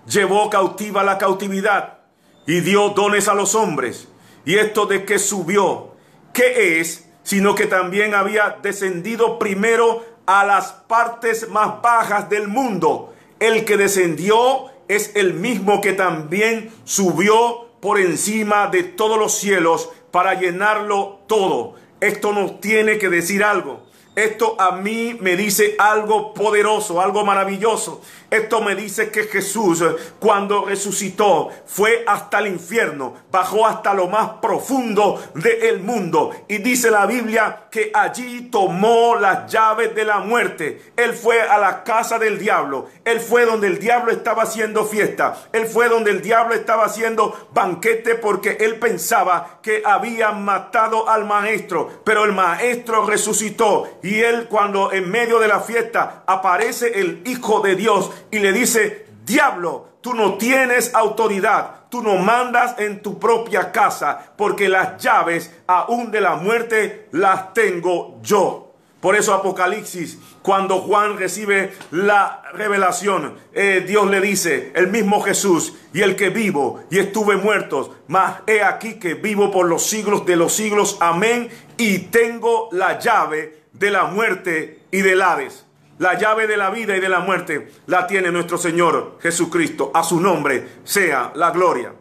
llevó 0.05 0.47
cautiva 0.47 1.03
la 1.03 1.17
cautividad 1.17 2.01
y 2.45 2.59
dio 2.59 2.89
dones 2.89 3.27
a 3.27 3.33
los 3.33 3.55
hombres. 3.55 4.07
Y 4.45 4.57
esto 4.57 4.85
de 4.85 5.05
que 5.05 5.17
subió, 5.17 5.95
¿qué 6.33 6.79
es? 6.79 7.09
Sino 7.23 7.55
que 7.55 7.65
también 7.65 8.13
había 8.13 8.57
descendido 8.61 9.39
primero 9.39 10.05
a 10.27 10.45
las 10.45 10.71
partes 10.71 11.49
más 11.49 11.81
bajas 11.81 12.29
del 12.29 12.47
mundo. 12.47 13.15
El 13.39 13.65
que 13.65 13.75
descendió 13.75 14.65
es 14.87 15.15
el 15.15 15.33
mismo 15.33 15.81
que 15.81 15.93
también 15.93 16.71
subió 16.83 17.69
por 17.79 17.99
encima 17.99 18.67
de 18.67 18.83
todos 18.83 19.17
los 19.17 19.33
cielos 19.33 19.89
para 20.11 20.35
llenarlo 20.39 21.21
todo. 21.27 21.73
Esto 21.99 22.33
nos 22.33 22.61
tiene 22.61 22.99
que 22.99 23.09
decir 23.09 23.43
algo. 23.43 23.89
Esto 24.15 24.59
a 24.59 24.71
mí 24.73 25.17
me 25.21 25.37
dice 25.37 25.75
algo 25.79 26.33
poderoso, 26.33 26.99
algo 26.99 27.23
maravilloso. 27.23 28.01
Esto 28.29 28.61
me 28.61 28.75
dice 28.75 29.11
que 29.11 29.23
Jesús 29.23 29.83
cuando 30.19 30.65
resucitó 30.65 31.49
fue 31.65 32.03
hasta 32.07 32.39
el 32.39 32.47
infierno, 32.47 33.13
bajó 33.29 33.67
hasta 33.67 33.93
lo 33.93 34.07
más 34.07 34.29
profundo 34.41 35.21
del 35.33 35.81
mundo. 35.81 36.31
Y 36.47 36.59
dice 36.59 36.91
la 36.91 37.05
Biblia 37.05 37.67
que 37.69 37.91
allí 37.93 38.49
tomó 38.49 39.15
las 39.15 39.51
llaves 39.51 39.93
de 39.95 40.05
la 40.05 40.19
muerte. 40.19 40.93
Él 40.95 41.13
fue 41.13 41.41
a 41.41 41.57
la 41.57 41.83
casa 41.83 42.19
del 42.19 42.39
diablo. 42.39 42.87
Él 43.05 43.19
fue 43.19 43.45
donde 43.45 43.67
el 43.67 43.79
diablo 43.79 44.11
estaba 44.11 44.43
haciendo 44.43 44.85
fiesta. 44.85 45.37
Él 45.51 45.67
fue 45.67 45.89
donde 45.89 46.11
el 46.11 46.21
diablo 46.21 46.53
estaba 46.53 46.85
haciendo 46.85 47.49
banquete 47.53 48.15
porque 48.15 48.57
él 48.61 48.79
pensaba 48.79 49.59
que 49.61 49.83
había 49.85 50.31
matado 50.31 51.09
al 51.09 51.25
maestro. 51.25 52.01
Pero 52.03 52.25
el 52.25 52.33
maestro 52.33 53.05
resucitó 53.05 53.89
y 54.03 54.19
él 54.21 54.47
cuando 54.49 54.91
en 54.91 55.09
medio 55.09 55.39
de 55.39 55.47
la 55.47 55.59
fiesta 55.59 56.23
aparece 56.25 56.99
el 56.99 57.21
Hijo 57.25 57.61
de 57.61 57.75
Dios 57.75 58.11
y 58.31 58.39
le 58.39 58.51
dice, 58.51 59.05
diablo, 59.25 59.89
tú 60.01 60.13
no 60.13 60.35
tienes 60.37 60.93
autoridad, 60.93 61.81
tú 61.89 62.01
no 62.01 62.17
mandas 62.17 62.79
en 62.79 63.01
tu 63.01 63.19
propia 63.19 63.71
casa, 63.71 64.33
porque 64.37 64.69
las 64.69 65.01
llaves 65.01 65.51
aún 65.67 66.11
de 66.11 66.21
la 66.21 66.35
muerte 66.35 67.07
las 67.11 67.53
tengo 67.53 68.19
yo. 68.21 68.67
Por 69.01 69.15
eso 69.15 69.33
Apocalipsis, 69.33 70.19
cuando 70.43 70.77
Juan 70.81 71.17
recibe 71.17 71.73
la 71.89 72.43
revelación, 72.53 73.35
eh, 73.51 73.83
Dios 73.85 74.07
le 74.11 74.21
dice, 74.21 74.71
el 74.75 74.89
mismo 74.89 75.21
Jesús, 75.21 75.73
y 75.91 76.01
el 76.01 76.15
que 76.15 76.29
vivo 76.29 76.83
y 76.91 76.99
estuve 76.99 77.35
muertos, 77.35 77.89
mas 78.07 78.41
he 78.45 78.61
aquí 78.61 78.99
que 78.99 79.15
vivo 79.15 79.49
por 79.51 79.67
los 79.67 79.87
siglos 79.87 80.25
de 80.27 80.35
los 80.35 80.53
siglos, 80.53 80.97
amén, 80.99 81.49
y 81.77 81.97
tengo 81.97 82.69
la 82.71 82.99
llave 82.99 83.60
de 83.81 83.89
la 83.89 84.05
muerte 84.05 84.83
y 84.91 85.01
del 85.01 85.23
Hades. 85.23 85.65
La 85.97 86.15
llave 86.17 86.45
de 86.45 86.55
la 86.55 86.69
vida 86.69 86.95
y 86.95 86.99
de 86.99 87.09
la 87.09 87.19
muerte 87.19 87.71
la 87.87 88.05
tiene 88.05 88.31
nuestro 88.31 88.59
Señor 88.59 89.17
Jesucristo. 89.19 89.89
A 89.95 90.03
su 90.03 90.21
nombre 90.21 90.67
sea 90.83 91.31
la 91.35 91.49
gloria. 91.49 91.91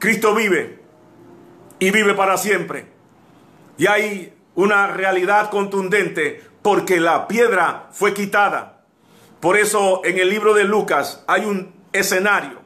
Cristo 0.00 0.34
vive 0.34 0.80
y 1.78 1.92
vive 1.92 2.14
para 2.14 2.36
siempre. 2.36 2.86
Y 3.78 3.86
hay 3.86 4.34
una 4.56 4.88
realidad 4.88 5.48
contundente 5.48 6.42
porque 6.60 6.98
la 6.98 7.28
piedra 7.28 7.88
fue 7.92 8.12
quitada. 8.12 8.82
Por 9.38 9.56
eso 9.56 10.02
en 10.04 10.18
el 10.18 10.28
libro 10.28 10.54
de 10.54 10.64
Lucas 10.64 11.22
hay 11.28 11.44
un 11.44 11.72
escenario 11.92 12.62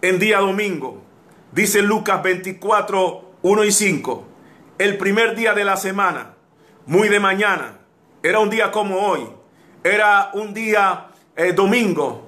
en 0.00 0.20
día 0.20 0.38
domingo. 0.38 1.02
Dice 1.50 1.82
Lucas 1.82 2.22
24, 2.22 3.32
1 3.42 3.64
y 3.64 3.72
5. 3.72 4.28
El 4.78 4.96
primer 4.96 5.34
día 5.34 5.54
de 5.54 5.64
la 5.64 5.76
semana 5.76 6.35
muy 6.86 7.08
de 7.08 7.20
mañana. 7.20 7.78
Era 8.22 8.38
un 8.38 8.50
día 8.50 8.70
como 8.70 8.98
hoy. 8.98 9.28
Era 9.84 10.30
un 10.32 10.54
día 10.54 11.08
eh, 11.36 11.52
domingo. 11.52 12.24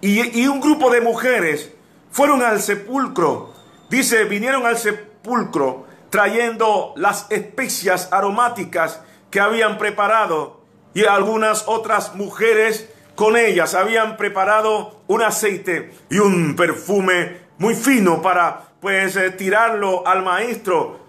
Y, 0.00 0.40
y 0.40 0.46
un 0.46 0.60
grupo 0.60 0.90
de 0.90 1.00
mujeres 1.00 1.72
fueron 2.10 2.42
al 2.42 2.60
sepulcro. 2.60 3.52
Dice, 3.90 4.24
vinieron 4.24 4.66
al 4.66 4.78
sepulcro 4.78 5.86
trayendo 6.10 6.94
las 6.96 7.26
especias 7.30 8.08
aromáticas 8.12 9.00
que 9.30 9.40
habían 9.40 9.78
preparado. 9.78 10.60
Y 10.94 11.04
algunas 11.04 11.64
otras 11.66 12.14
mujeres 12.14 12.88
con 13.14 13.36
ellas 13.36 13.74
habían 13.74 14.16
preparado 14.16 15.00
un 15.06 15.22
aceite 15.22 15.92
y 16.10 16.18
un 16.18 16.56
perfume 16.56 17.38
muy 17.58 17.74
fino 17.74 18.22
para 18.22 18.68
pues 18.80 19.16
eh, 19.16 19.30
tirarlo 19.30 20.06
al 20.06 20.22
maestro 20.22 21.03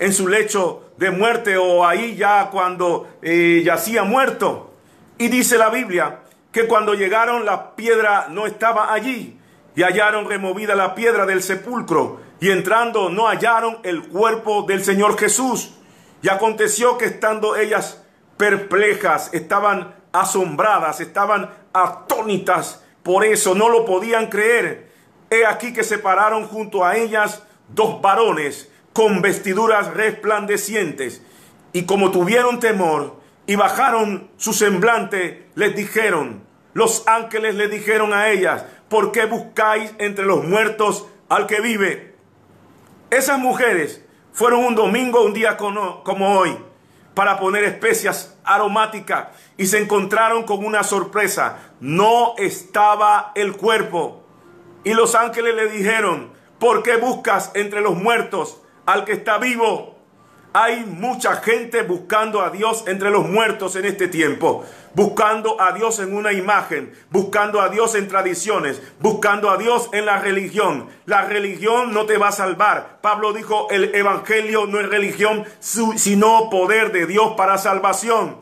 en 0.00 0.14
su 0.14 0.26
lecho 0.26 0.90
de 0.96 1.10
muerte 1.10 1.58
o 1.58 1.86
ahí 1.86 2.16
ya 2.16 2.48
cuando 2.50 3.06
eh, 3.22 3.62
yacía 3.64 4.02
muerto. 4.02 4.72
Y 5.18 5.28
dice 5.28 5.58
la 5.58 5.68
Biblia 5.68 6.20
que 6.50 6.66
cuando 6.66 6.94
llegaron 6.94 7.44
la 7.44 7.76
piedra 7.76 8.26
no 8.30 8.46
estaba 8.46 8.92
allí 8.92 9.38
y 9.76 9.82
hallaron 9.82 10.28
removida 10.28 10.74
la 10.74 10.94
piedra 10.94 11.26
del 11.26 11.42
sepulcro 11.42 12.18
y 12.40 12.50
entrando 12.50 13.10
no 13.10 13.28
hallaron 13.28 13.78
el 13.82 14.08
cuerpo 14.08 14.62
del 14.62 14.82
Señor 14.82 15.18
Jesús. 15.18 15.74
Y 16.22 16.30
aconteció 16.30 16.96
que 16.96 17.04
estando 17.04 17.56
ellas 17.56 18.02
perplejas, 18.38 19.28
estaban 19.34 19.94
asombradas, 20.12 21.00
estaban 21.00 21.50
atónitas, 21.74 22.82
por 23.02 23.24
eso 23.24 23.54
no 23.54 23.68
lo 23.68 23.84
podían 23.84 24.28
creer. 24.28 24.90
He 25.28 25.44
aquí 25.44 25.74
que 25.74 25.84
se 25.84 25.98
pararon 25.98 26.46
junto 26.48 26.84
a 26.84 26.96
ellas 26.96 27.42
dos 27.68 28.00
varones 28.00 28.70
con 28.92 29.22
vestiduras 29.22 29.94
resplandecientes, 29.94 31.22
y 31.72 31.84
como 31.84 32.10
tuvieron 32.10 32.60
temor 32.60 33.20
y 33.46 33.56
bajaron 33.56 34.30
su 34.36 34.52
semblante, 34.52 35.48
les 35.54 35.74
dijeron, 35.74 36.42
los 36.72 37.06
ángeles 37.06 37.54
les 37.54 37.70
dijeron 37.70 38.12
a 38.12 38.28
ellas, 38.28 38.64
¿por 38.88 39.12
qué 39.12 39.26
buscáis 39.26 39.92
entre 39.98 40.24
los 40.24 40.44
muertos 40.44 41.06
al 41.28 41.46
que 41.46 41.60
vive? 41.60 42.14
Esas 43.10 43.38
mujeres 43.38 44.04
fueron 44.32 44.64
un 44.64 44.74
domingo, 44.74 45.24
un 45.24 45.32
día 45.32 45.56
como 45.56 46.38
hoy, 46.38 46.56
para 47.14 47.38
poner 47.38 47.64
especias 47.64 48.36
aromáticas 48.44 49.28
y 49.56 49.66
se 49.66 49.78
encontraron 49.78 50.44
con 50.44 50.64
una 50.64 50.84
sorpresa. 50.84 51.58
No 51.80 52.34
estaba 52.38 53.32
el 53.34 53.56
cuerpo. 53.56 54.24
Y 54.84 54.94
los 54.94 55.14
ángeles 55.14 55.54
le 55.54 55.68
dijeron, 55.68 56.30
¿por 56.58 56.82
qué 56.82 56.96
buscas 56.96 57.50
entre 57.54 57.80
los 57.80 57.96
muertos 57.96 58.62
al 58.86 59.04
que 59.04 59.12
está 59.12 59.38
vivo. 59.38 60.00
Hay 60.52 60.84
mucha 60.84 61.36
gente 61.36 61.82
buscando 61.82 62.42
a 62.42 62.50
Dios 62.50 62.82
entre 62.88 63.10
los 63.10 63.28
muertos 63.28 63.76
en 63.76 63.84
este 63.84 64.08
tiempo, 64.08 64.64
buscando 64.94 65.60
a 65.60 65.70
Dios 65.70 66.00
en 66.00 66.16
una 66.16 66.32
imagen, 66.32 66.92
buscando 67.08 67.60
a 67.60 67.68
Dios 67.68 67.94
en 67.94 68.08
tradiciones, 68.08 68.82
buscando 68.98 69.48
a 69.50 69.58
Dios 69.58 69.88
en 69.92 70.06
la 70.06 70.18
religión. 70.18 70.88
La 71.06 71.22
religión 71.22 71.94
no 71.94 72.04
te 72.06 72.18
va 72.18 72.28
a 72.28 72.32
salvar. 72.32 72.98
Pablo 73.00 73.32
dijo, 73.32 73.68
el 73.70 73.94
Evangelio 73.94 74.66
no 74.66 74.80
es 74.80 74.88
religión, 74.88 75.44
sino 75.60 76.50
poder 76.50 76.90
de 76.90 77.06
Dios 77.06 77.34
para 77.36 77.56
salvación. 77.56 78.38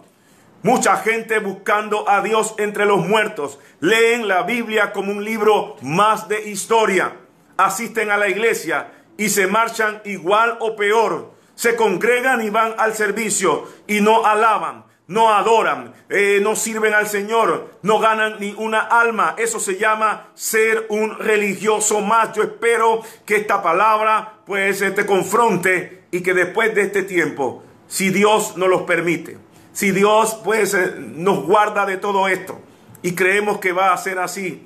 Mucha 0.63 0.97
gente 0.97 1.41
buscando 1.41 2.09
a 2.09 2.23
Dios 2.23 2.55
entre 2.57 2.87
los 2.87 3.07
muertos. 3.07 3.59
Leen 3.81 4.27
la 4.27 4.45
Biblia 4.45 4.93
como 4.93 5.13
un 5.13 5.25
libro 5.25 5.77
más 5.83 6.27
de 6.27 6.49
historia. 6.49 7.13
Asisten 7.59 8.11
a 8.11 8.17
la 8.17 8.29
iglesia 8.29 8.93
y 9.19 9.29
se 9.29 9.47
marchan 9.47 10.01
igual 10.07 10.57
o 10.61 10.75
peor. 10.75 11.35
Se 11.55 11.77
congregan 11.77 12.41
y 12.41 12.49
van 12.49 12.75
al 12.79 12.95
servicio 12.95 13.65
y 13.87 14.01
no 14.01 14.25
alaban, 14.25 14.85
no 15.09 15.35
adoran, 15.35 15.93
eh, 16.09 16.39
no 16.41 16.55
sirven 16.55 16.95
al 16.95 17.09
Señor, 17.09 17.79
no 17.83 17.99
ganan 17.99 18.37
ni 18.39 18.55
una 18.57 18.81
alma. 18.81 19.35
Eso 19.37 19.59
se 19.59 19.77
llama 19.77 20.29
ser 20.35 20.87
un 20.89 21.19
religioso 21.19 22.01
más. 22.01 22.33
Yo 22.33 22.45
espero 22.45 23.03
que 23.27 23.37
esta 23.37 23.61
palabra 23.61 24.35
pues 24.47 24.79
te 24.79 25.05
confronte 25.05 26.05
y 26.13 26.23
que 26.23 26.33
después 26.33 26.75
de 26.75 26.83
este 26.83 27.03
tiempo 27.03 27.65
si 27.89 28.11
Dios 28.11 28.57
nos 28.57 28.69
los 28.69 28.83
permite. 28.83 29.39
Si 29.73 29.91
Dios 29.91 30.39
pues 30.45 30.75
eh, 30.75 30.95
nos 30.97 31.45
guarda 31.45 31.85
de 31.87 31.97
todo 31.97 32.29
esto 32.29 32.61
y 33.03 33.17
creemos 33.17 33.59
que 33.59 33.73
va 33.73 33.93
a 33.93 33.99
ser 33.99 34.21
así, 34.21 34.65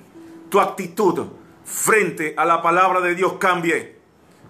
tu 0.51 0.61
actitud 0.61 1.27
frente 1.65 2.35
a 2.37 2.45
la 2.45 2.61
palabra 2.61 3.01
de 3.01 3.15
Dios 3.15 3.35
cambie. 3.39 4.02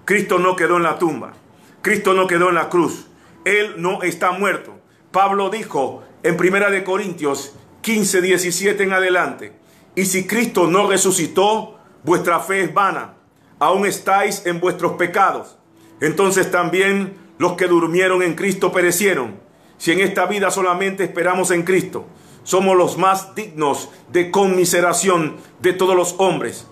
Cristo 0.04 0.38
no 0.38 0.56
quedó 0.56 0.76
en 0.76 0.82
la 0.82 0.98
tumba. 0.98 1.32
Cristo 1.80 2.14
no 2.14 2.26
quedó 2.26 2.48
en 2.48 2.56
la 2.56 2.68
cruz. 2.68 3.06
Él 3.44 3.74
no 3.78 4.02
está 4.02 4.32
muerto. 4.32 4.78
Pablo 5.10 5.50
dijo 5.50 6.02
en 6.22 6.36
Primera 6.36 6.70
de 6.70 6.84
Corintios 6.84 7.54
15, 7.82 8.22
17 8.22 8.82
en 8.82 8.92
adelante, 8.92 9.52
y 9.94 10.06
si 10.06 10.26
Cristo 10.26 10.68
no 10.68 10.88
resucitó, 10.88 11.78
vuestra 12.04 12.40
fe 12.40 12.62
es 12.62 12.74
vana. 12.74 13.14
Aún 13.58 13.86
estáis 13.86 14.46
en 14.46 14.60
vuestros 14.60 14.92
pecados. 14.92 15.58
Entonces 16.00 16.50
también 16.50 17.16
los 17.38 17.52
que 17.54 17.66
durmieron 17.66 18.22
en 18.22 18.34
Cristo 18.34 18.72
perecieron. 18.72 19.40
Si 19.76 19.92
en 19.92 20.00
esta 20.00 20.26
vida 20.26 20.50
solamente 20.50 21.04
esperamos 21.04 21.50
en 21.50 21.64
Cristo, 21.64 22.06
somos 22.44 22.76
los 22.76 22.96
más 22.96 23.34
dignos 23.34 23.90
de 24.10 24.30
conmiseración 24.30 25.36
de 25.60 25.72
todos 25.72 25.94
los 25.94 26.14
hombres. 26.18 26.66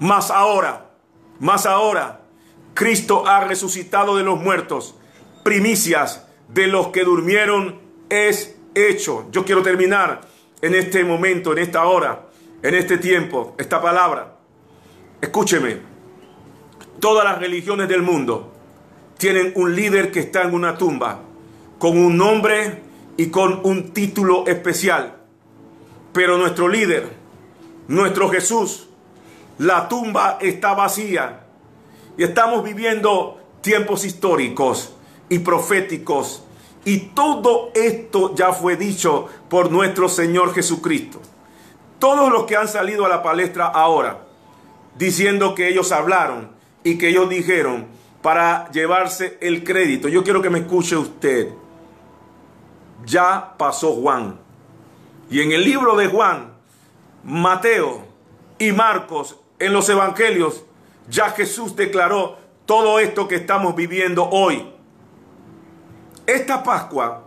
Más 0.00 0.30
ahora, 0.30 0.90
más 1.38 1.66
ahora, 1.66 2.22
Cristo 2.78 3.26
ha 3.26 3.40
resucitado 3.40 4.16
de 4.16 4.22
los 4.22 4.40
muertos. 4.40 4.94
Primicias 5.42 6.28
de 6.46 6.68
los 6.68 6.88
que 6.88 7.02
durmieron 7.02 7.80
es 8.08 8.56
hecho. 8.76 9.26
Yo 9.32 9.44
quiero 9.44 9.64
terminar 9.64 10.20
en 10.62 10.76
este 10.76 11.02
momento, 11.02 11.50
en 11.50 11.58
esta 11.58 11.86
hora, 11.86 12.28
en 12.62 12.76
este 12.76 12.96
tiempo, 12.96 13.56
esta 13.58 13.82
palabra. 13.82 14.36
Escúcheme, 15.20 15.78
todas 17.00 17.24
las 17.24 17.40
religiones 17.40 17.88
del 17.88 18.02
mundo 18.02 18.52
tienen 19.16 19.52
un 19.56 19.74
líder 19.74 20.12
que 20.12 20.20
está 20.20 20.42
en 20.42 20.54
una 20.54 20.78
tumba, 20.78 21.22
con 21.80 21.98
un 21.98 22.16
nombre 22.16 22.80
y 23.16 23.26
con 23.26 23.60
un 23.64 23.90
título 23.90 24.46
especial. 24.46 25.16
Pero 26.12 26.38
nuestro 26.38 26.68
líder, 26.68 27.12
nuestro 27.88 28.28
Jesús, 28.28 28.88
la 29.58 29.88
tumba 29.88 30.38
está 30.40 30.74
vacía. 30.74 31.47
Y 32.18 32.24
estamos 32.24 32.64
viviendo 32.64 33.40
tiempos 33.60 34.04
históricos 34.04 34.92
y 35.28 35.38
proféticos. 35.38 36.42
Y 36.84 36.98
todo 37.14 37.70
esto 37.74 38.34
ya 38.34 38.52
fue 38.52 38.76
dicho 38.76 39.26
por 39.48 39.70
nuestro 39.70 40.08
Señor 40.08 40.52
Jesucristo. 40.52 41.20
Todos 42.00 42.32
los 42.32 42.44
que 42.44 42.56
han 42.56 42.66
salido 42.66 43.06
a 43.06 43.08
la 43.08 43.22
palestra 43.22 43.66
ahora, 43.66 44.24
diciendo 44.96 45.54
que 45.54 45.68
ellos 45.68 45.92
hablaron 45.92 46.50
y 46.82 46.98
que 46.98 47.10
ellos 47.10 47.28
dijeron 47.28 47.86
para 48.20 48.68
llevarse 48.72 49.38
el 49.40 49.62
crédito. 49.62 50.08
Yo 50.08 50.24
quiero 50.24 50.42
que 50.42 50.50
me 50.50 50.58
escuche 50.58 50.96
usted. 50.96 51.50
Ya 53.06 53.54
pasó 53.56 53.92
Juan. 53.92 54.40
Y 55.30 55.40
en 55.40 55.52
el 55.52 55.64
libro 55.64 55.94
de 55.94 56.08
Juan, 56.08 56.52
Mateo 57.22 58.06
y 58.58 58.72
Marcos, 58.72 59.36
en 59.60 59.72
los 59.72 59.88
evangelios, 59.88 60.64
ya 61.08 61.30
Jesús 61.30 61.74
declaró 61.76 62.38
todo 62.66 62.98
esto 62.98 63.28
que 63.28 63.36
estamos 63.36 63.74
viviendo 63.74 64.28
hoy. 64.28 64.72
Esta 66.26 66.62
Pascua 66.62 67.24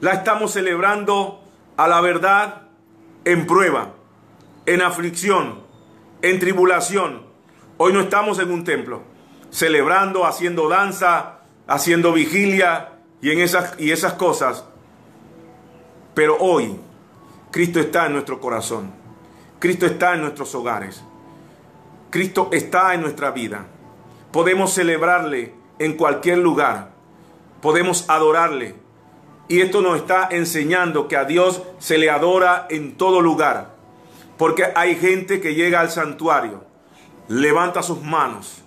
la 0.00 0.12
estamos 0.12 0.52
celebrando 0.52 1.42
a 1.76 1.88
la 1.88 2.00
verdad 2.00 2.62
en 3.24 3.46
prueba, 3.46 3.92
en 4.66 4.82
aflicción, 4.82 5.60
en 6.22 6.38
tribulación. 6.38 7.26
Hoy 7.76 7.92
no 7.92 8.00
estamos 8.00 8.38
en 8.38 8.50
un 8.50 8.64
templo 8.64 9.02
celebrando, 9.50 10.26
haciendo 10.26 10.68
danza, 10.68 11.40
haciendo 11.66 12.12
vigilia 12.12 12.92
y, 13.20 13.30
en 13.30 13.40
esas, 13.40 13.74
y 13.78 13.90
esas 13.90 14.14
cosas. 14.14 14.64
Pero 16.14 16.36
hoy 16.38 16.78
Cristo 17.50 17.80
está 17.80 18.06
en 18.06 18.12
nuestro 18.12 18.40
corazón. 18.40 18.90
Cristo 19.58 19.86
está 19.86 20.14
en 20.14 20.22
nuestros 20.22 20.54
hogares. 20.54 21.02
Cristo 22.10 22.48
está 22.52 22.94
en 22.94 23.02
nuestra 23.02 23.30
vida. 23.30 23.66
Podemos 24.32 24.72
celebrarle 24.72 25.54
en 25.78 25.94
cualquier 25.94 26.38
lugar. 26.38 26.90
Podemos 27.60 28.08
adorarle. 28.08 28.76
Y 29.48 29.60
esto 29.60 29.80
nos 29.82 29.96
está 29.96 30.28
enseñando 30.30 31.08
que 31.08 31.16
a 31.16 31.24
Dios 31.24 31.62
se 31.78 31.98
le 31.98 32.10
adora 32.10 32.66
en 32.70 32.96
todo 32.96 33.20
lugar. 33.20 33.74
Porque 34.36 34.66
hay 34.74 34.96
gente 34.96 35.40
que 35.40 35.54
llega 35.54 35.80
al 35.80 35.90
santuario, 35.90 36.64
levanta 37.28 37.82
sus 37.82 38.02
manos, 38.02 38.62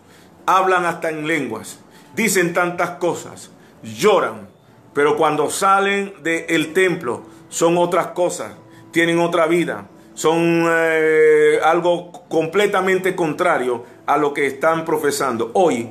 hablan 0.46 0.86
hasta 0.86 1.10
en 1.10 1.28
lenguas, 1.28 1.80
dicen 2.14 2.54
tantas 2.54 2.92
cosas, 2.92 3.52
lloran, 3.82 4.50
pero 4.94 5.16
cuando 5.16 5.50
salen 5.50 6.14
del 6.24 6.74
templo 6.74 7.24
son 7.48 7.78
otras 7.78 8.08
cosas, 8.08 8.52
tienen 8.92 9.20
otra 9.20 9.46
vida, 9.46 9.88
son 10.14 10.66
eh, 10.70 11.60
algo 11.64 12.12
completamente 12.28 13.16
contrario 13.16 13.84
a 14.06 14.18
lo 14.18 14.34
que 14.34 14.46
están 14.46 14.86
profesando. 14.86 15.52
Hoy, 15.54 15.90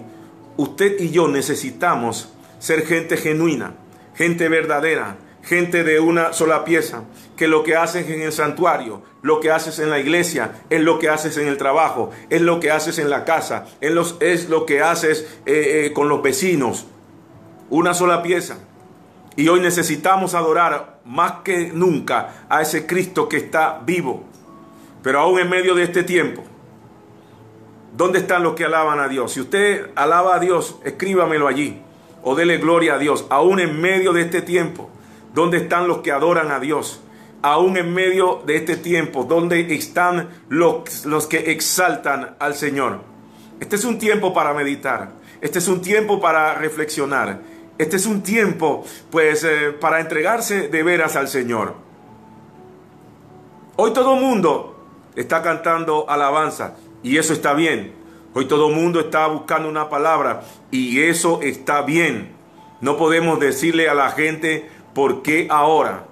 usted 0.57 1.01
y 1.01 1.11
yo 1.11 1.29
necesitamos 1.29 2.33
ser 2.59 2.87
gente 2.87 3.17
genuina, 3.17 3.75
gente 4.15 4.49
verdadera, 4.49 5.17
gente 5.43 5.85
de 5.85 6.01
una 6.01 6.33
sola 6.33 6.65
pieza, 6.65 7.05
que 7.37 7.49
lo 7.49 7.65
que 7.65 7.77
haces 7.77 8.09
en 8.11 8.21
el 8.21 8.33
santuario, 8.33 9.03
lo 9.23 9.41
que 9.41 9.51
haces 9.51 9.79
en 9.79 9.91
la 9.91 9.99
iglesia, 9.99 10.53
es 10.69 10.81
lo 10.81 10.99
que 10.99 11.09
haces 11.09 11.37
en 11.39 11.49
el 11.49 11.57
trabajo, 11.57 12.11
es 12.29 12.43
lo 12.43 12.61
que 12.61 12.71
haces 12.71 12.99
en 12.99 13.09
la 13.09 13.25
casa, 13.25 13.67
es, 13.81 14.49
lo 14.49 14.67
que 14.67 14.83
haces 14.83 15.27
eh, 15.47 15.87
eh, 15.87 15.93
con 15.93 16.09
los 16.09 16.23
vecinos. 16.23 16.87
Una 17.71 17.95
sola 17.95 18.23
pieza. 18.23 18.59
Y 19.37 19.49
hoy 19.49 19.61
necesitamos 19.61 20.35
adorar 20.35 21.00
más 21.11 21.41
que 21.43 21.73
nunca 21.75 22.47
a 22.49 22.63
ese 22.63 22.87
Cristo 22.87 23.29
que 23.29 23.37
está 23.37 23.81
vivo. 23.85 24.23
Pero 25.03 25.21
aún 25.21 25.41
en 25.41 25.51
medio 25.51 25.75
de 25.75 25.83
este 25.83 26.05
tiempo, 26.05 26.43
¿dónde 27.97 28.21
están 28.21 28.45
los 28.45 28.55
que 28.55 28.65
alaban 28.65 29.01
a 29.01 29.09
Dios? 29.09 29.33
Si 29.33 29.41
usted 29.41 29.91
alaba 29.97 30.37
a 30.37 30.39
Dios, 30.39 30.79
escríbamelo 30.85 31.49
allí 31.49 31.83
o 32.23 32.37
dele 32.37 32.59
gloria 32.59 32.95
a 32.95 32.99
Dios. 32.99 33.27
Aún 33.29 33.59
en 33.59 33.81
medio 33.81 34.13
de 34.13 34.23
este 34.23 34.41
tiempo, 34.41 34.89
¿dónde 35.35 35.59
están 35.59 35.89
los 35.89 35.99
que 35.99 36.13
adoran 36.13 36.53
a 36.53 36.61
Dios? 36.61 37.01
Aún 37.43 37.77
en 37.77 37.93
medio 37.93 38.43
de 38.47 38.57
este 38.57 38.77
tiempo, 38.77 39.25
¿dónde 39.25 39.75
están 39.75 40.29
los, 40.49 41.07
los 41.07 41.27
que 41.27 41.51
exaltan 41.51 42.37
al 42.39 42.55
Señor? 42.55 43.01
Este 43.59 43.77
es 43.77 43.85
un 43.85 43.99
tiempo 43.99 44.33
para 44.33 44.55
meditar. 44.55 45.11
Este 45.41 45.59
es 45.59 45.67
un 45.67 45.81
tiempo 45.81 46.21
para 46.21 46.55
reflexionar. 46.55 47.41
Este 47.81 47.97
es 47.97 48.05
un 48.05 48.23
tiempo, 48.23 48.85
pues, 49.11 49.43
eh, 49.43 49.73
para 49.73 50.01
entregarse 50.01 50.69
de 50.69 50.83
veras 50.83 51.17
al 51.17 51.29
Señor. 51.29 51.77
Hoy 53.77 53.95
todo 53.95 54.17
el 54.17 54.21
mundo 54.21 54.77
está 55.17 55.41
cantando 55.41 56.05
alabanza 56.07 56.77
y 57.03 57.17
eso 57.17 57.33
está 57.33 57.55
bien. 57.55 57.95
Hoy 58.35 58.45
todo 58.45 58.69
el 58.69 58.75
mundo 58.75 59.01
está 59.01 59.27
buscando 59.29 59.67
una 59.67 59.89
palabra 59.89 60.43
y 60.71 61.01
eso 61.01 61.41
está 61.41 61.81
bien. 61.81 62.33
No 62.83 62.99
podemos 62.99 63.41
decirle 63.41 63.89
a 63.89 63.95
la 63.95 64.11
gente 64.11 64.69
por 64.95 65.23
qué 65.23 65.47
ahora. 65.49 66.05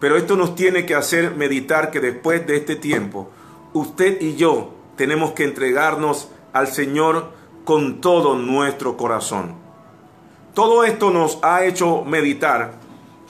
Pero 0.00 0.18
esto 0.18 0.36
nos 0.36 0.56
tiene 0.56 0.84
que 0.84 0.94
hacer 0.94 1.34
meditar 1.34 1.90
que 1.90 2.00
después 2.00 2.46
de 2.46 2.56
este 2.56 2.76
tiempo, 2.76 3.30
usted 3.72 4.20
y 4.20 4.36
yo 4.36 4.74
tenemos 4.96 5.32
que 5.32 5.44
entregarnos 5.44 6.28
al 6.52 6.66
Señor 6.66 7.30
con 7.64 8.02
todo 8.02 8.34
nuestro 8.34 8.98
corazón. 8.98 9.67
Todo 10.54 10.84
esto 10.84 11.10
nos 11.10 11.38
ha 11.42 11.64
hecho 11.64 12.04
meditar 12.04 12.72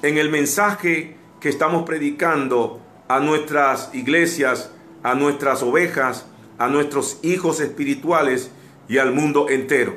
en 0.02 0.18
el 0.18 0.31
mensaje 0.31 1.16
que 1.40 1.48
estamos 1.48 1.85
predicando 1.85 2.81
a 3.07 3.20
nuestras 3.20 3.90
iglesias, 3.94 4.70
a 5.02 5.14
nuestras 5.14 5.62
ovejas, 5.62 6.26
a 6.59 6.68
nuestros 6.68 7.18
hijos 7.22 7.61
espirituales 7.61 8.50
y 8.88 8.98
al 8.98 9.12
mundo 9.12 9.48
entero. 9.50 9.96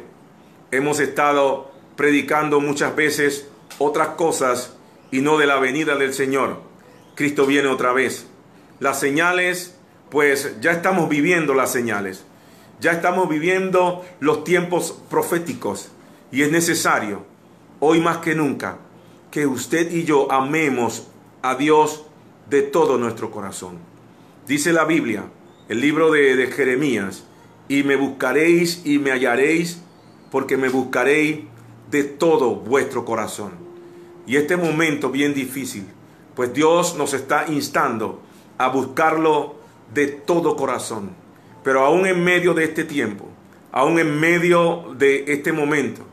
Hemos 0.72 1.00
estado 1.00 1.72
predicando 1.96 2.60
muchas 2.60 2.96
veces 2.96 3.48
otras 3.78 4.10
cosas 4.10 4.76
y 5.12 5.22
no 5.22 5.38
de 5.38 5.48
la 5.48 5.60
venida 5.60 5.96
del 5.96 6.14
Señor. 6.14 6.62
Cristo 7.16 7.46
viene 7.46 7.70
otra 7.70 7.94
vez. 7.94 8.28
Las 8.80 9.00
señales, 9.00 9.78
pues 10.10 10.58
ya 10.60 10.72
estamos 10.72 11.10
viviendo 11.10 11.54
las 11.54 11.72
señales. 11.72 12.26
Ya 12.80 12.92
estamos 12.92 13.30
viviendo 13.30 14.04
los 14.20 14.44
tiempos 14.44 15.00
proféticos 15.10 15.92
y 16.32 16.42
es 16.44 16.52
necesario, 16.52 17.24
hoy 17.80 18.00
más 18.00 18.18
que 18.18 18.36
nunca, 18.36 18.78
que 19.30 19.46
usted 19.46 19.92
y 19.92 20.04
yo 20.04 20.32
amemos 20.32 21.08
a 21.42 21.56
Dios 21.56 22.06
de 22.50 22.62
todo 22.62 22.98
nuestro 22.98 23.32
corazón. 23.32 23.78
Dice 24.48 24.74
la 24.74 24.86
Biblia, 24.86 25.26
el 25.70 25.82
libro 25.82 26.12
de, 26.12 26.48
Jeremías, 26.48 27.26
y 27.68 27.84
me 27.84 27.96
buscaréis 27.96 28.82
y 28.86 29.00
me 29.00 29.12
hallaréis, 29.12 29.82
porque 30.32 30.58
me 30.58 30.70
buscaréis 30.70 31.42
de 31.90 32.04
todo 32.04 32.56
vuestro 32.56 33.06
corazón. 33.06 33.52
Y 34.26 34.36
este 34.38 34.58
momento 34.58 35.10
bien 35.10 35.34
difícil, 35.34 35.86
pues 36.36 36.54
Dios 36.54 36.96
nos 36.98 37.14
está 37.14 37.46
instando 37.48 38.22
a 38.58 38.70
buscarlo 38.70 39.56
de 39.94 40.08
todo 40.08 40.56
corazón. 40.56 41.12
Pero 41.64 41.86
aún 41.86 42.06
en 42.06 42.24
medio 42.24 42.54
de 42.54 42.66
este 42.66 42.84
tiempo, 42.84 43.28
aún 43.72 44.00
en 44.00 44.20
medio 44.20 44.94
de 44.98 45.26
este 45.28 45.52
momento, 45.52 46.06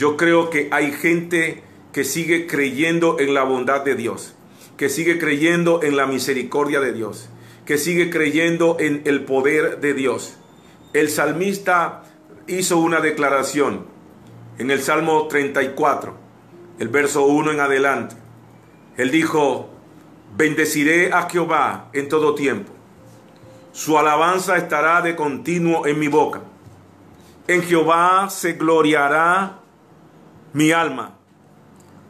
yo 0.00 0.16
creo 0.16 0.48
que 0.48 0.68
hay 0.70 0.92
gente 0.92 1.62
que 1.92 2.04
sigue 2.04 2.46
creyendo 2.46 3.20
en 3.20 3.34
la 3.34 3.42
bondad 3.42 3.84
de 3.84 3.96
Dios, 3.96 4.34
que 4.78 4.88
sigue 4.88 5.18
creyendo 5.18 5.82
en 5.82 5.94
la 5.94 6.06
misericordia 6.06 6.80
de 6.80 6.94
Dios, 6.94 7.28
que 7.66 7.76
sigue 7.76 8.08
creyendo 8.08 8.78
en 8.80 9.02
el 9.04 9.26
poder 9.26 9.80
de 9.80 9.92
Dios. 9.92 10.38
El 10.94 11.10
salmista 11.10 12.04
hizo 12.46 12.78
una 12.78 13.00
declaración 13.00 13.84
en 14.56 14.70
el 14.70 14.80
Salmo 14.80 15.28
34, 15.28 16.14
el 16.78 16.88
verso 16.88 17.26
1 17.26 17.52
en 17.52 17.60
adelante. 17.60 18.16
Él 18.96 19.10
dijo, 19.10 19.68
bendeciré 20.34 21.12
a 21.12 21.28
Jehová 21.28 21.90
en 21.92 22.08
todo 22.08 22.34
tiempo. 22.34 22.72
Su 23.72 23.98
alabanza 23.98 24.56
estará 24.56 25.02
de 25.02 25.14
continuo 25.14 25.86
en 25.86 25.98
mi 25.98 26.08
boca. 26.08 26.40
En 27.46 27.62
Jehová 27.62 28.30
se 28.30 28.54
gloriará 28.54 29.59
mi 30.52 30.72
alma. 30.72 31.16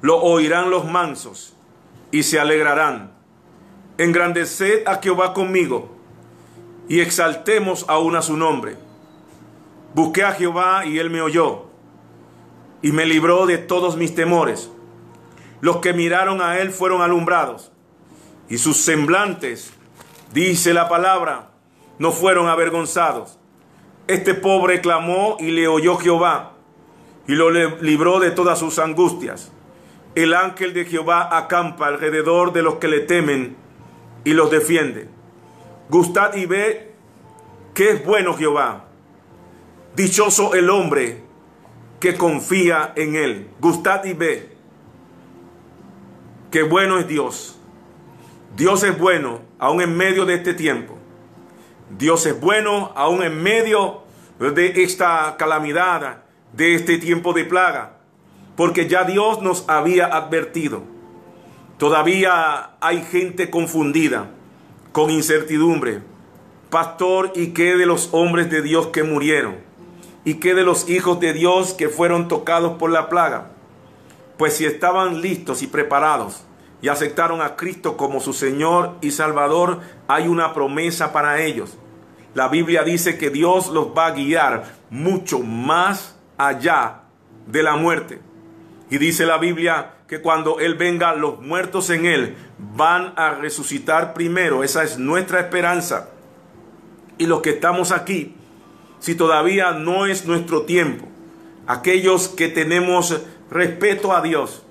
Lo 0.03 0.20
oirán 0.20 0.70
los 0.70 0.85
mansos 0.85 1.57
y 2.11 2.22
se 2.22 2.40
alegrarán. 2.40 3.12
Engrandeced 3.98 4.87
a 4.87 5.00
Jehová 5.03 5.35
conmigo 5.35 5.96
y 6.88 7.00
exaltemos 7.00 7.85
aún 7.88 8.16
a 8.16 8.22
su 8.22 8.37
nombre. 8.37 8.76
Busqué 9.94 10.24
a 10.24 10.33
Jehová 10.33 10.87
y 10.87 10.98
él 10.98 11.11
me 11.11 11.20
oyó 11.20 11.66
y 12.83 12.92
me 12.92 13.05
libró 13.05 13.46
de 13.46 13.59
todos 13.59 13.96
mis 13.96 14.14
temores. 14.14 14.70
Los 15.61 15.79
que 15.79 15.92
miraron 15.92 16.40
a 16.40 16.59
él 16.59 16.70
fueron 16.70 17.03
alumbrados 17.03 17.70
y 18.48 18.57
sus 18.59 18.79
semblantes, 18.79 19.72
dice 20.33 20.72
la 20.72 20.88
palabra, 20.88 21.50
no 21.98 22.12
fueron 22.12 22.48
avergonzados. 22.48 23.38
Este 24.07 24.33
pobre 24.33 24.81
clamó 24.81 25.37
y 25.38 25.50
le 25.50 25.68
oyó 25.68 25.98
Jehová 25.98 26.55
y 27.31 27.37
lo 27.37 27.49
libró 27.49 28.19
de 28.19 28.33
todas 28.33 28.59
sus 28.59 28.81
angustias. 28.81 29.53
El 30.16 30.35
ángel 30.35 30.75
de 30.75 30.85
Jehová 30.85 31.38
acampa 31.38 31.87
alrededor 31.87 32.53
de 32.53 32.61
los 32.61 32.79
que 32.79 32.88
le 32.88 32.99
temen 32.99 33.55
y 34.25 34.33
los 34.33 34.51
defiende. 34.51 35.07
Gustad 35.88 36.35
y 36.35 36.47
ve 36.47 36.93
que 37.73 37.90
es 37.90 38.05
bueno 38.05 38.37
Jehová. 38.37 38.87
Dichoso 39.95 40.55
el 40.55 40.71
hombre 40.71 41.23
que 42.01 42.16
confía 42.16 42.95
en 42.97 43.14
él. 43.14 43.49
Gustad 43.61 44.05
y 44.07 44.14
ve 44.14 44.57
que 46.51 46.64
bueno 46.64 46.99
es 46.99 47.07
Dios. 47.07 47.61
Dios 48.57 48.83
es 48.83 48.99
bueno 48.99 49.43
aún 49.61 49.83
en 49.83 49.97
medio 49.97 50.27
de 50.27 50.35
este 50.35 50.53
tiempo. 50.53 50.99
Dios 51.97 52.27
es 52.27 52.40
bueno 52.40 52.90
aún 52.97 53.23
en 53.23 53.40
medio 53.40 54.03
de 54.40 54.83
esta 54.83 55.37
calamidad, 55.38 56.25
de 56.53 56.75
este 56.75 56.99
tiempo 56.99 57.33
de 57.33 57.45
plaga, 57.45 57.99
porque 58.57 58.89
ya 58.89 59.05
Dios 59.05 59.43
nos 59.43 59.65
había 59.69 60.07
advertido. 60.07 60.83
Todavía 61.79 62.73
hay 62.81 63.03
gente 63.03 63.51
confundida, 63.51 64.31
con 64.93 65.11
incertidumbre. 65.11 66.03
Pastor, 66.69 67.33
¿y 67.35 67.49
qué 67.49 67.77
de 67.77 67.87
los 67.87 68.11
hombres 68.13 68.51
de 68.51 68.63
Dios 68.63 68.89
que 68.89 69.03
murieron? 69.03 69.57
¿Y 70.25 70.35
qué 70.35 70.55
de 70.55 70.63
los 70.63 70.89
hijos 70.91 71.19
de 71.21 71.33
Dios 71.33 71.73
que 71.73 71.89
fueron 71.89 72.29
tocados 72.29 72.77
por 72.79 72.91
la 72.91 73.09
plaga? 73.09 73.53
Pues 74.37 74.57
si 74.57 74.67
estaban 74.67 75.23
listos 75.23 75.63
y 75.63 75.67
preparados 75.67 76.45
y 76.83 76.89
aceptaron 76.89 77.41
a 77.41 77.57
Cristo 77.57 77.97
como 77.97 78.21
su 78.21 78.33
Señor 78.33 78.97
y 79.01 79.13
Salvador, 79.13 79.81
hay 80.09 80.29
una 80.29 80.53
promesa 80.53 81.13
para 81.13 81.41
ellos. 81.43 81.77
La 82.35 82.49
Biblia 82.49 82.85
dice 82.85 83.19
que 83.19 83.31
Dios 83.31 83.69
los 83.69 83.89
va 83.89 84.07
a 84.07 84.11
guiar 84.13 84.65
mucho 84.91 85.41
más 85.41 86.20
allá 86.48 87.03
de 87.46 87.62
la 87.62 87.76
muerte. 87.76 88.20
Y 88.88 88.98
dice 88.98 89.26
la 89.26 89.38
Biblia 89.38 89.94
que 90.09 90.20
cuando 90.20 90.59
Él 90.59 90.74
venga, 90.74 91.14
los 91.14 91.40
muertos 91.40 91.90
en 91.90 92.07
Él 92.07 92.35
van 92.74 93.12
a 93.16 93.35
resucitar 93.35 94.14
primero. 94.14 94.64
Esa 94.64 94.83
es 94.83 94.98
nuestra 94.98 95.40
esperanza. 95.40 96.11
Y 97.18 97.26
los 97.26 97.42
que 97.42 97.50
estamos 97.50 97.92
aquí, 97.92 98.35
si 98.98 99.14
todavía 99.14 99.72
no 99.72 100.07
es 100.07 100.24
nuestro 100.26 100.62
tiempo, 100.62 101.07
aquellos 101.66 102.29
que 102.29 102.48
tenemos 102.48 103.22
respeto 103.50 104.12
a 104.12 104.22
Dios, 104.22 104.64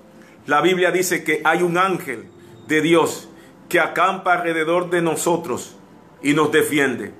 la 0.46 0.60
Biblia 0.60 0.90
dice 0.90 1.22
que 1.22 1.40
hay 1.44 1.62
un 1.62 1.78
ángel 1.78 2.24
de 2.66 2.82
Dios 2.82 3.28
que 3.68 3.78
acampa 3.78 4.34
alrededor 4.34 4.90
de 4.90 5.00
nosotros 5.00 5.76
y 6.22 6.34
nos 6.34 6.50
defiende. 6.50 7.12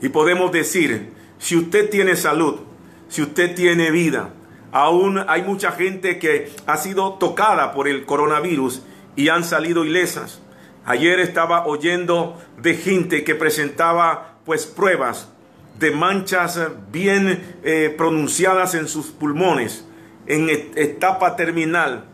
Y 0.00 0.08
podemos 0.10 0.52
decir, 0.52 1.12
si 1.38 1.56
usted 1.56 1.90
tiene 1.90 2.16
salud, 2.16 2.60
si 3.08 3.22
usted 3.22 3.54
tiene 3.54 3.90
vida. 3.90 4.30
Aún 4.72 5.24
hay 5.28 5.42
mucha 5.42 5.72
gente 5.72 6.18
que 6.18 6.52
ha 6.66 6.76
sido 6.76 7.14
tocada 7.14 7.72
por 7.72 7.88
el 7.88 8.04
coronavirus 8.04 8.82
y 9.14 9.28
han 9.28 9.44
salido 9.44 9.84
ilesas. 9.84 10.42
Ayer 10.84 11.18
estaba 11.20 11.66
oyendo 11.66 12.40
de 12.60 12.74
gente 12.74 13.24
que 13.24 13.34
presentaba 13.34 14.36
pues 14.44 14.66
pruebas 14.66 15.28
de 15.78 15.90
manchas 15.90 16.58
bien 16.90 17.58
eh, 17.62 17.94
pronunciadas 17.96 18.74
en 18.74 18.88
sus 18.88 19.06
pulmones 19.06 19.86
en 20.26 20.48
etapa 20.50 21.36
terminal 21.36 22.04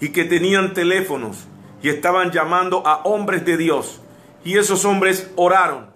y 0.00 0.08
que 0.08 0.24
tenían 0.24 0.74
teléfonos 0.74 1.46
y 1.82 1.88
estaban 1.88 2.30
llamando 2.30 2.86
a 2.86 2.96
hombres 3.04 3.44
de 3.44 3.56
Dios 3.56 4.00
y 4.44 4.58
esos 4.58 4.84
hombres 4.84 5.30
oraron 5.36 5.86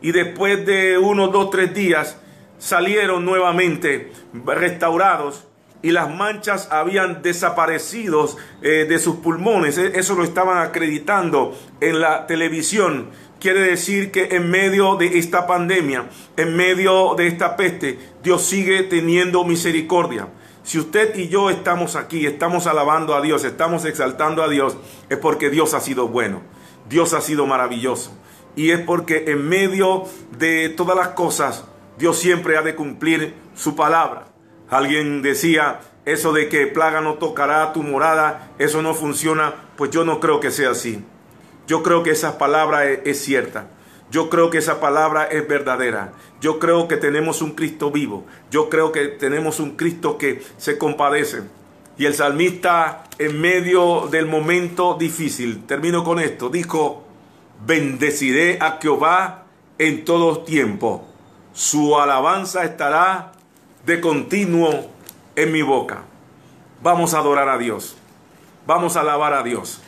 y 0.00 0.12
después 0.12 0.64
de 0.66 0.98
unos 0.98 1.32
dos 1.32 1.50
tres 1.50 1.74
días 1.74 2.18
salieron 2.64 3.26
nuevamente 3.26 4.10
restaurados 4.32 5.46
y 5.82 5.90
las 5.90 6.08
manchas 6.08 6.68
habían 6.72 7.20
desaparecido 7.20 8.26
eh, 8.62 8.86
de 8.88 8.98
sus 8.98 9.16
pulmones. 9.16 9.76
E, 9.76 9.98
eso 9.98 10.14
lo 10.14 10.24
estaban 10.24 10.56
acreditando 10.66 11.54
en 11.82 12.00
la 12.00 12.26
televisión. 12.26 13.10
Quiere 13.38 13.60
decir 13.60 14.10
que 14.10 14.28
en 14.30 14.50
medio 14.50 14.96
de 14.96 15.18
esta 15.18 15.46
pandemia, 15.46 16.06
en 16.38 16.56
medio 16.56 17.14
de 17.16 17.26
esta 17.26 17.54
peste, 17.54 17.98
Dios 18.22 18.42
sigue 18.46 18.82
teniendo 18.84 19.44
misericordia. 19.44 20.28
Si 20.62 20.78
usted 20.78 21.14
y 21.18 21.28
yo 21.28 21.50
estamos 21.50 21.96
aquí, 21.96 22.24
estamos 22.24 22.66
alabando 22.66 23.14
a 23.14 23.20
Dios, 23.20 23.44
estamos 23.44 23.84
exaltando 23.84 24.42
a 24.42 24.48
Dios, 24.48 24.78
es 25.10 25.18
porque 25.18 25.50
Dios 25.50 25.74
ha 25.74 25.80
sido 25.80 26.08
bueno, 26.08 26.40
Dios 26.88 27.12
ha 27.12 27.20
sido 27.20 27.44
maravilloso. 27.44 28.16
Y 28.56 28.70
es 28.70 28.80
porque 28.80 29.24
en 29.26 29.46
medio 29.46 30.04
de 30.38 30.70
todas 30.70 30.96
las 30.96 31.08
cosas, 31.08 31.66
Dios 31.98 32.18
siempre 32.18 32.56
ha 32.56 32.62
de 32.62 32.74
cumplir 32.74 33.34
su 33.54 33.76
palabra. 33.76 34.26
Alguien 34.68 35.22
decía, 35.22 35.80
eso 36.04 36.32
de 36.32 36.48
que 36.48 36.66
plaga 36.66 37.00
no 37.00 37.14
tocará 37.14 37.72
tu 37.72 37.82
morada, 37.82 38.50
eso 38.58 38.82
no 38.82 38.94
funciona, 38.94 39.54
pues 39.76 39.90
yo 39.90 40.04
no 40.04 40.20
creo 40.20 40.40
que 40.40 40.50
sea 40.50 40.70
así. 40.70 41.04
Yo 41.66 41.82
creo 41.82 42.02
que 42.02 42.10
esa 42.10 42.36
palabra 42.36 42.90
es, 42.90 43.20
cierta. 43.20 43.68
Yo 44.10 44.28
creo 44.28 44.50
que 44.50 44.58
esa 44.58 44.80
palabra 44.80 45.24
es 45.24 45.46
verdadera. 45.46 46.12
Yo 46.40 46.58
creo 46.58 46.88
que 46.88 46.96
tenemos 46.96 47.40
un 47.40 47.52
Cristo 47.52 47.90
vivo. 47.90 48.26
Yo 48.50 48.68
creo 48.68 48.92
que 48.92 49.06
tenemos 49.06 49.60
un 49.60 49.76
Cristo 49.76 50.18
que 50.18 50.42
se 50.58 50.76
compadece. 50.76 51.42
Y 51.96 52.06
el 52.06 52.14
salmista 52.14 53.04
en 53.18 53.40
medio 53.40 54.08
del 54.10 54.26
momento 54.26 54.96
difícil, 54.98 55.64
termino 55.64 56.02
con 56.02 56.18
esto, 56.18 56.48
dijo, 56.50 57.04
bendeciré 57.64 58.58
a 58.60 58.78
Jehová 58.82 59.44
en 59.78 60.04
todo 60.04 60.42
tiempo 60.42 61.13
su 61.54 61.98
alabanza 61.98 62.64
estará 62.64 63.32
de 63.86 64.00
continuo 64.00 64.90
en 65.36 65.52
mi 65.52 65.62
boca. 65.62 66.02
Vamos 66.82 67.14
a 67.14 67.18
adorar 67.18 67.48
a 67.48 67.56
Dios. 67.56 67.96
Vamos 68.66 68.96
a 68.96 69.00
alabar 69.00 69.32
a 69.32 69.42
Dios. 69.42 69.80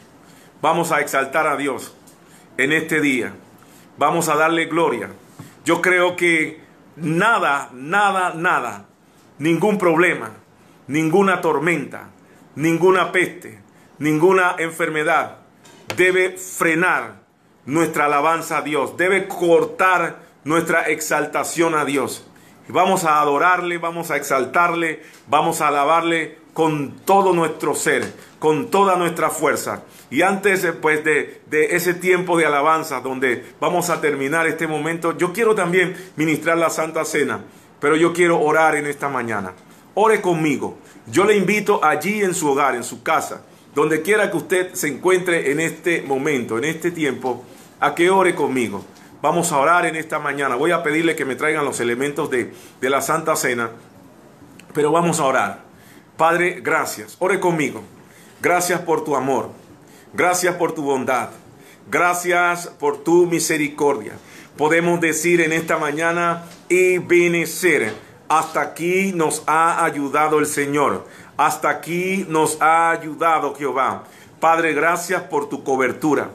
Vamos 0.63 0.93
a 0.93 1.01
exaltar 1.01 1.47
a 1.47 1.57
Dios 1.57 1.95
en 2.57 2.73
este 2.73 3.01
día. 3.01 3.35
Vamos 3.99 4.29
a 4.29 4.37
darle 4.37 4.67
gloria. 4.67 5.11
Yo 5.65 5.83
creo 5.83 6.17
que 6.17 6.61
nada, 6.95 7.69
nada, 7.73 8.33
nada, 8.35 8.87
ningún 9.39 9.77
problema, 9.77 10.31
ninguna 10.87 11.41
tormenta, 11.41 12.11
ninguna 12.55 13.11
peste, 13.11 13.61
ninguna 13.99 14.55
enfermedad 14.59 15.39
debe 15.97 16.37
frenar 16.37 17.23
nuestra 17.65 18.07
alabanza 18.07 18.59
a 18.59 18.63
Dios, 18.63 18.97
debe 18.97 19.27
cortar 19.27 20.26
nuestra 20.47 20.83
exaltación 20.83 21.75
a 21.75 21.85
Dios. 21.85 22.25
Vamos 22.69 23.05
a 23.05 23.21
adorarle, 23.21 23.79
vamos 23.79 24.13
a 24.13 24.17
exaltarle, 24.17 25.03
vamos 25.27 25.61
a 25.61 25.69
alabarle 25.69 26.39
con 26.55 26.93
todo 27.05 27.33
nuestro 27.33 27.75
ser, 27.75 28.15
con 28.39 28.71
toda 28.71 28.97
nuestra 28.97 29.31
fuerza. 29.31 29.83
Y 30.09 30.23
antes 30.23 30.63
eh, 30.63 30.73
pues, 30.73 31.05
de, 31.05 31.43
de 31.51 31.75
ese 31.75 31.95
tiempo 31.95 32.39
de 32.39 32.47
alabanza 32.47 33.01
donde 33.01 33.45
vamos 33.61 33.91
a 33.91 34.01
terminar 34.01 34.47
este 34.47 34.69
momento, 34.69 35.19
yo 35.19 35.33
quiero 35.33 35.57
también 35.57 35.97
ministrar 36.15 36.57
la 36.57 36.71
Santa 36.71 37.05
Cena, 37.05 37.41
pero 37.81 37.97
yo 37.97 38.13
quiero 38.13 38.41
orar 38.41 38.77
en 38.77 38.87
esta 38.87 39.09
mañana. 39.09 39.53
Ore 39.95 40.21
conmigo. 40.21 40.79
Yo 41.09 41.25
le 41.25 41.37
invito 41.37 41.85
allí 41.85 42.23
en 42.23 42.35
su 42.35 42.49
hogar, 42.49 42.77
en 42.77 42.85
su 42.85 43.03
casa, 43.03 43.43
donde 43.75 44.01
quiera 44.01 44.31
que 44.31 44.37
usted 44.37 44.75
se 44.75 44.87
encuentre 44.87 45.51
en 45.51 45.59
este 45.59 46.03
momento, 46.03 46.57
en 46.57 46.65
este 46.65 46.93
tiempo, 46.93 47.45
a 47.81 47.97
que 47.97 48.11
ore 48.11 48.37
conmigo. 48.37 48.85
Vamos 49.23 49.53
a 49.53 49.59
orar 49.59 49.87
en 49.87 49.97
esta 49.97 50.19
mañana. 50.19 50.57
Voy 50.57 50.73
a 50.73 50.83
pedirle 50.83 51.17
que 51.17 51.25
me 51.25 51.37
traigan 51.37 51.65
los 51.65 51.81
elementos 51.81 52.31
de, 52.31 52.53
de 52.81 52.91
la 52.91 53.01
Santa 53.01 53.35
Cena. 53.37 53.71
Pero 54.75 54.93
vamos 54.93 55.21
a 55.21 55.25
orar. 55.25 55.61
Padre, 56.17 56.61
gracias. 56.63 57.17
Ore 57.19 57.41
conmigo. 57.41 57.83
Gracias 58.41 58.81
por 58.81 59.05
tu 59.05 59.17
amor. 59.17 59.51
Gracias 60.13 60.55
por 60.57 60.73
tu 60.73 60.83
bondad. 60.83 61.31
Gracias 61.91 62.67
por 62.67 62.99
tu 63.05 63.27
misericordia. 63.27 64.13
Podemos 64.57 65.01
decir 65.01 65.41
en 65.41 65.53
esta 65.53 65.79
mañana 65.79 66.45
y 66.69 66.99
benecer. 66.99 67.93
Hasta 68.29 68.61
aquí 68.61 69.13
nos 69.15 69.43
ha 69.47 69.85
ayudado 69.85 70.39
el 70.39 70.47
Señor. 70.47 71.07
Hasta 71.37 71.69
aquí 71.69 72.25
nos 72.29 72.61
ha 72.61 72.91
ayudado 72.91 73.55
Jehová. 73.55 74.05
Padre, 74.41 74.75
gracias 74.75 75.23
por 75.23 75.49
tu 75.49 75.63
cobertura. 75.63 76.31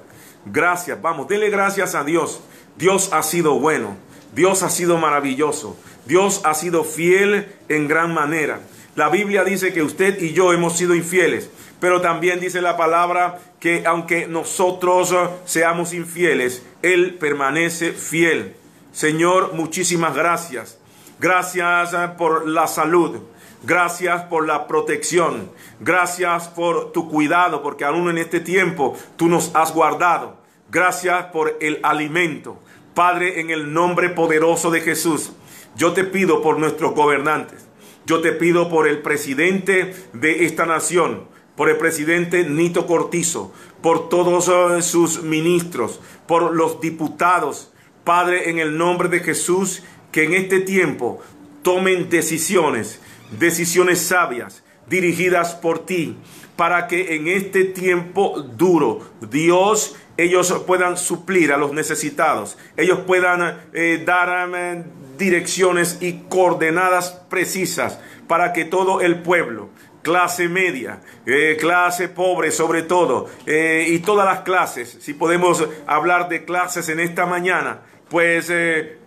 Gracias. 0.45 1.01
Vamos, 1.01 1.27
dele 1.27 1.49
gracias 1.49 1.95
a 1.95 2.03
Dios. 2.03 2.41
Dios 2.77 3.09
ha 3.13 3.23
sido 3.23 3.59
bueno. 3.59 3.97
Dios 4.33 4.63
ha 4.63 4.69
sido 4.69 4.97
maravilloso. 4.97 5.77
Dios 6.05 6.41
ha 6.43 6.53
sido 6.53 6.83
fiel 6.83 7.47
en 7.69 7.87
gran 7.87 8.13
manera. 8.13 8.61
La 8.95 9.09
Biblia 9.09 9.43
dice 9.43 9.73
que 9.73 9.83
usted 9.83 10.21
y 10.21 10.33
yo 10.33 10.51
hemos 10.51 10.77
sido 10.77 10.95
infieles, 10.95 11.49
pero 11.79 12.01
también 12.01 12.39
dice 12.39 12.61
la 12.61 12.75
palabra 12.75 13.39
que 13.59 13.83
aunque 13.85 14.27
nosotros 14.27 15.15
seamos 15.45 15.93
infieles, 15.93 16.63
Él 16.81 17.15
permanece 17.15 17.93
fiel. 17.93 18.55
Señor, 18.91 19.53
muchísimas 19.53 20.15
gracias. 20.15 20.77
Gracias 21.19 21.93
por 22.17 22.47
la 22.47 22.67
salud. 22.67 23.21
Gracias 23.63 24.23
por 24.23 24.47
la 24.47 24.67
protección. 24.67 25.51
Gracias 25.79 26.47
por 26.49 26.91
tu 26.91 27.09
cuidado, 27.09 27.61
porque 27.61 27.85
aún 27.85 28.09
en 28.09 28.17
este 28.17 28.39
tiempo 28.39 28.97
tú 29.15 29.27
nos 29.27 29.55
has 29.55 29.73
guardado. 29.73 30.40
Gracias 30.71 31.25
por 31.33 31.57
el 31.59 31.81
alimento. 31.83 32.57
Padre, 32.93 33.41
en 33.41 33.49
el 33.49 33.73
nombre 33.73 34.09
poderoso 34.09 34.71
de 34.71 34.79
Jesús, 34.79 35.33
yo 35.75 35.91
te 35.91 36.05
pido 36.05 36.41
por 36.41 36.59
nuestros 36.59 36.95
gobernantes. 36.95 37.67
Yo 38.05 38.21
te 38.21 38.31
pido 38.31 38.69
por 38.69 38.87
el 38.87 39.01
presidente 39.01 39.93
de 40.13 40.45
esta 40.45 40.65
nación, 40.65 41.25
por 41.57 41.69
el 41.69 41.75
presidente 41.75 42.45
Nito 42.45 42.87
Cortizo, 42.87 43.53
por 43.81 44.07
todos 44.07 44.47
eh, 44.47 44.81
sus 44.81 45.23
ministros, 45.23 45.99
por 46.25 46.55
los 46.55 46.79
diputados. 46.79 47.73
Padre, 48.05 48.49
en 48.49 48.57
el 48.57 48.77
nombre 48.77 49.09
de 49.09 49.19
Jesús, 49.19 49.83
que 50.13 50.23
en 50.23 50.33
este 50.33 50.61
tiempo 50.61 51.19
tomen 51.63 52.09
decisiones, 52.09 53.01
decisiones 53.37 53.99
sabias, 53.99 54.63
dirigidas 54.87 55.53
por 55.53 55.85
ti, 55.85 56.15
para 56.55 56.87
que 56.87 57.15
en 57.15 57.27
este 57.27 57.65
tiempo 57.65 58.41
duro 58.41 58.99
Dios 59.29 59.95
ellos 60.21 60.63
puedan 60.67 60.97
suplir 60.97 61.51
a 61.51 61.57
los 61.57 61.73
necesitados, 61.73 62.57
ellos 62.77 62.99
puedan 63.07 63.59
eh, 63.73 64.01
dar 64.05 64.49
eh, 64.55 64.83
direcciones 65.17 65.97
y 66.01 66.23
coordenadas 66.29 67.11
precisas 67.29 67.99
para 68.27 68.53
que 68.53 68.65
todo 68.65 69.01
el 69.01 69.21
pueblo, 69.21 69.69
clase 70.03 70.47
media, 70.47 71.01
eh, 71.25 71.57
clase 71.59 72.07
pobre 72.07 72.51
sobre 72.51 72.83
todo, 72.83 73.29
y 73.45 73.99
todas 73.99 74.25
las 74.25 74.41
clases, 74.41 74.97
si 75.01 75.13
podemos 75.13 75.67
hablar 75.87 76.29
de 76.29 76.45
clases 76.45 76.89
en 76.89 76.99
esta 76.99 77.25
mañana, 77.25 77.81
pues 78.09 78.51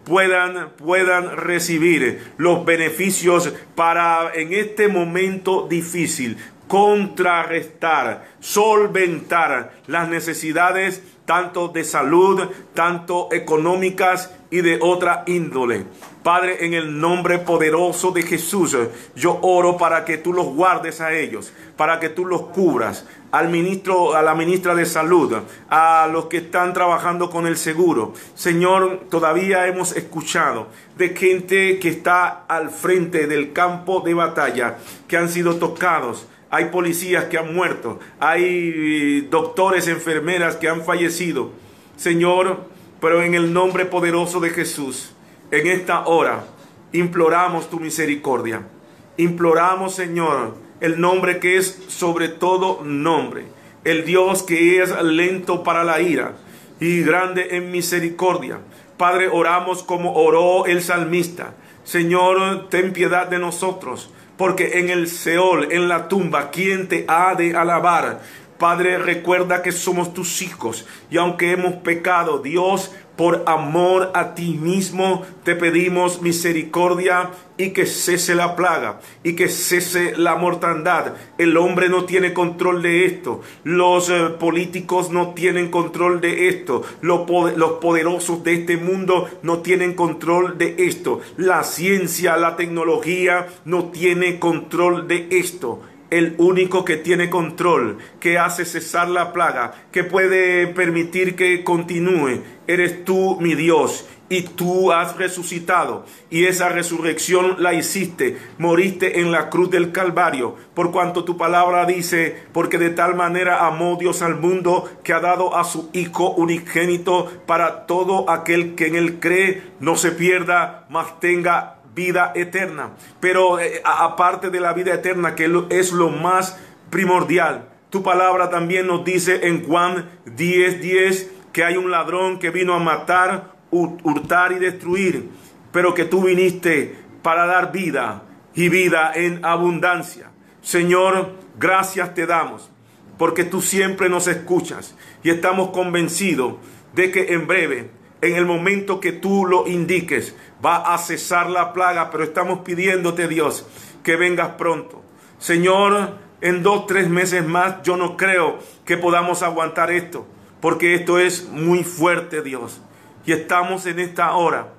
puedan, 0.04 0.70
puedan 0.76 1.36
recibir 1.36 2.32
los 2.36 2.64
beneficios 2.64 3.52
para 3.74 4.32
en 4.34 4.52
este 4.52 4.88
momento 4.88 5.66
difícil 5.68 6.38
contrarrestar, 6.68 8.24
solventar 8.40 9.72
las 9.86 10.08
necesidades 10.08 11.02
tanto 11.24 11.68
de 11.68 11.84
salud, 11.84 12.48
tanto 12.74 13.28
económicas 13.32 14.30
y 14.50 14.60
de 14.60 14.78
otra 14.80 15.24
índole. 15.26 15.84
Padre, 16.22 16.64
en 16.64 16.74
el 16.74 17.00
nombre 17.00 17.38
poderoso 17.38 18.10
de 18.10 18.22
Jesús, 18.22 18.76
yo 19.14 19.38
oro 19.42 19.76
para 19.76 20.04
que 20.04 20.16
tú 20.16 20.32
los 20.32 20.46
guardes 20.46 21.00
a 21.00 21.12
ellos, 21.12 21.52
para 21.76 22.00
que 22.00 22.08
tú 22.08 22.24
los 22.24 22.42
cubras, 22.48 23.06
al 23.30 23.48
ministro, 23.48 24.14
a 24.14 24.22
la 24.22 24.34
ministra 24.34 24.74
de 24.74 24.86
Salud, 24.86 25.34
a 25.68 26.08
los 26.10 26.26
que 26.26 26.38
están 26.38 26.72
trabajando 26.72 27.30
con 27.30 27.46
el 27.46 27.56
seguro. 27.56 28.14
Señor, 28.34 29.06
todavía 29.10 29.66
hemos 29.66 29.96
escuchado 29.96 30.68
de 30.96 31.10
gente 31.10 31.78
que 31.78 31.88
está 31.88 32.44
al 32.48 32.70
frente 32.70 33.26
del 33.26 33.52
campo 33.52 34.00
de 34.00 34.14
batalla, 34.14 34.78
que 35.08 35.16
han 35.16 35.28
sido 35.28 35.56
tocados, 35.56 36.26
hay 36.54 36.66
policías 36.66 37.24
que 37.24 37.36
han 37.36 37.52
muerto, 37.52 37.98
hay 38.20 39.22
doctores, 39.22 39.88
enfermeras 39.88 40.54
que 40.54 40.68
han 40.68 40.84
fallecido. 40.84 41.50
Señor, 41.96 42.68
pero 43.00 43.24
en 43.24 43.34
el 43.34 43.52
nombre 43.52 43.86
poderoso 43.86 44.38
de 44.38 44.50
Jesús, 44.50 45.10
en 45.50 45.66
esta 45.66 46.06
hora, 46.06 46.44
imploramos 46.92 47.68
tu 47.68 47.80
misericordia. 47.80 48.68
Imploramos, 49.16 49.96
Señor, 49.96 50.54
el 50.78 51.00
nombre 51.00 51.40
que 51.40 51.56
es 51.56 51.82
sobre 51.88 52.28
todo 52.28 52.84
nombre, 52.84 53.46
el 53.82 54.04
Dios 54.04 54.44
que 54.44 54.80
es 54.80 54.94
lento 55.02 55.64
para 55.64 55.82
la 55.82 56.00
ira 56.00 56.36
y 56.78 57.02
grande 57.02 57.56
en 57.56 57.72
misericordia. 57.72 58.60
Padre, 58.96 59.26
oramos 59.26 59.82
como 59.82 60.14
oró 60.14 60.66
el 60.66 60.82
salmista. 60.82 61.56
Señor, 61.82 62.68
ten 62.68 62.92
piedad 62.92 63.26
de 63.26 63.40
nosotros 63.40 64.10
porque 64.36 64.78
en 64.78 64.90
el 64.90 65.08
Seol, 65.08 65.72
en 65.72 65.88
la 65.88 66.08
tumba, 66.08 66.50
¿quién 66.50 66.88
te 66.88 67.04
ha 67.08 67.34
de 67.34 67.56
alabar? 67.56 68.20
Padre, 68.64 68.96
recuerda 68.96 69.60
que 69.60 69.72
somos 69.72 70.14
tus 70.14 70.40
hijos 70.40 70.86
y 71.10 71.18
aunque 71.18 71.52
hemos 71.52 71.74
pecado, 71.74 72.38
Dios, 72.38 72.92
por 73.14 73.44
amor 73.46 74.10
a 74.14 74.34
ti 74.34 74.54
mismo, 74.58 75.22
te 75.44 75.54
pedimos 75.54 76.22
misericordia 76.22 77.30
y 77.58 77.74
que 77.74 77.84
cese 77.84 78.34
la 78.34 78.56
plaga 78.56 79.00
y 79.22 79.34
que 79.34 79.48
cese 79.48 80.16
la 80.16 80.36
mortandad. 80.36 81.12
El 81.36 81.58
hombre 81.58 81.90
no 81.90 82.06
tiene 82.06 82.32
control 82.32 82.80
de 82.80 83.04
esto. 83.04 83.42
Los 83.64 84.08
eh, 84.08 84.30
políticos 84.40 85.10
no 85.10 85.34
tienen 85.34 85.70
control 85.70 86.22
de 86.22 86.48
esto. 86.48 86.84
Los, 87.02 87.28
los 87.58 87.72
poderosos 87.72 88.42
de 88.44 88.54
este 88.54 88.78
mundo 88.78 89.28
no 89.42 89.58
tienen 89.58 89.92
control 89.92 90.56
de 90.56 90.74
esto. 90.78 91.20
La 91.36 91.64
ciencia, 91.64 92.38
la 92.38 92.56
tecnología 92.56 93.46
no 93.66 93.90
tiene 93.90 94.38
control 94.38 95.06
de 95.06 95.28
esto 95.30 95.82
el 96.10 96.34
único 96.38 96.84
que 96.84 96.96
tiene 96.96 97.30
control, 97.30 97.98
que 98.20 98.38
hace 98.38 98.64
cesar 98.64 99.08
la 99.08 99.32
plaga, 99.32 99.72
que 99.92 100.04
puede 100.04 100.66
permitir 100.68 101.36
que 101.36 101.64
continúe. 101.64 102.42
Eres 102.66 103.04
tú, 103.04 103.38
mi 103.40 103.54
Dios, 103.54 104.06
y 104.28 104.42
tú 104.42 104.92
has 104.92 105.16
resucitado. 105.16 106.06
Y 106.30 106.46
esa 106.46 106.68
resurrección 106.68 107.56
la 107.58 107.74
hiciste. 107.74 108.38
Moriste 108.58 109.20
en 109.20 109.32
la 109.32 109.50
cruz 109.50 109.70
del 109.70 109.92
Calvario, 109.92 110.56
por 110.74 110.92
cuanto 110.92 111.24
tu 111.24 111.36
palabra 111.36 111.86
dice, 111.86 112.44
porque 112.52 112.78
de 112.78 112.90
tal 112.90 113.14
manera 113.14 113.66
amó 113.66 113.96
Dios 113.98 114.22
al 114.22 114.36
mundo 114.36 114.90
que 115.02 115.12
ha 115.12 115.20
dado 115.20 115.56
a 115.56 115.64
su 115.64 115.90
Hijo 115.92 116.30
unigénito 116.30 117.30
para 117.46 117.86
todo 117.86 118.30
aquel 118.30 118.74
que 118.74 118.86
en 118.86 118.96
él 118.96 119.20
cree, 119.20 119.62
no 119.80 119.96
se 119.96 120.10
pierda, 120.10 120.86
mas 120.88 121.20
tenga 121.20 121.73
vida 121.94 122.32
eterna. 122.34 122.90
Pero 123.20 123.58
eh, 123.60 123.80
aparte 123.84 124.50
de 124.50 124.60
la 124.60 124.72
vida 124.72 124.94
eterna, 124.94 125.34
que 125.34 125.50
es 125.70 125.92
lo 125.92 126.10
más 126.10 126.58
primordial, 126.90 127.68
tu 127.90 128.02
palabra 128.02 128.50
también 128.50 128.86
nos 128.86 129.04
dice 129.04 129.46
en 129.46 129.64
Juan 129.64 130.10
10:10 130.26 130.80
10, 130.80 131.30
que 131.52 131.64
hay 131.64 131.76
un 131.76 131.90
ladrón 131.90 132.38
que 132.38 132.50
vino 132.50 132.74
a 132.74 132.80
matar, 132.80 133.54
hurtar 133.70 134.52
y 134.52 134.58
destruir, 134.58 135.28
pero 135.72 135.94
que 135.94 136.04
tú 136.04 136.22
viniste 136.22 136.96
para 137.22 137.46
dar 137.46 137.72
vida 137.72 138.24
y 138.54 138.68
vida 138.68 139.12
en 139.14 139.44
abundancia. 139.44 140.30
Señor, 140.62 141.32
gracias 141.58 142.14
te 142.14 142.26
damos, 142.26 142.70
porque 143.18 143.44
tú 143.44 143.62
siempre 143.62 144.08
nos 144.08 144.26
escuchas 144.26 144.96
y 145.22 145.30
estamos 145.30 145.70
convencidos 145.70 146.56
de 146.94 147.10
que 147.10 147.32
en 147.34 147.46
breve 147.46 147.90
en 148.24 148.36
el 148.36 148.46
momento 148.46 149.00
que 149.00 149.12
tú 149.12 149.44
lo 149.44 149.66
indiques, 149.66 150.34
va 150.64 150.94
a 150.94 150.98
cesar 150.98 151.50
la 151.50 151.72
plaga, 151.72 152.10
pero 152.10 152.24
estamos 152.24 152.60
pidiéndote, 152.60 153.28
Dios, 153.28 153.66
que 154.02 154.16
vengas 154.16 154.50
pronto. 154.56 155.02
Señor, 155.38 156.18
en 156.40 156.62
dos, 156.62 156.86
tres 156.86 157.08
meses 157.08 157.46
más, 157.46 157.82
yo 157.82 157.96
no 157.96 158.16
creo 158.16 158.58
que 158.84 158.96
podamos 158.96 159.42
aguantar 159.42 159.90
esto, 159.90 160.26
porque 160.60 160.94
esto 160.94 161.18
es 161.18 161.48
muy 161.48 161.84
fuerte, 161.84 162.42
Dios. 162.42 162.80
Y 163.26 163.32
estamos 163.32 163.86
en 163.86 163.98
esta 163.98 164.32
hora 164.32 164.72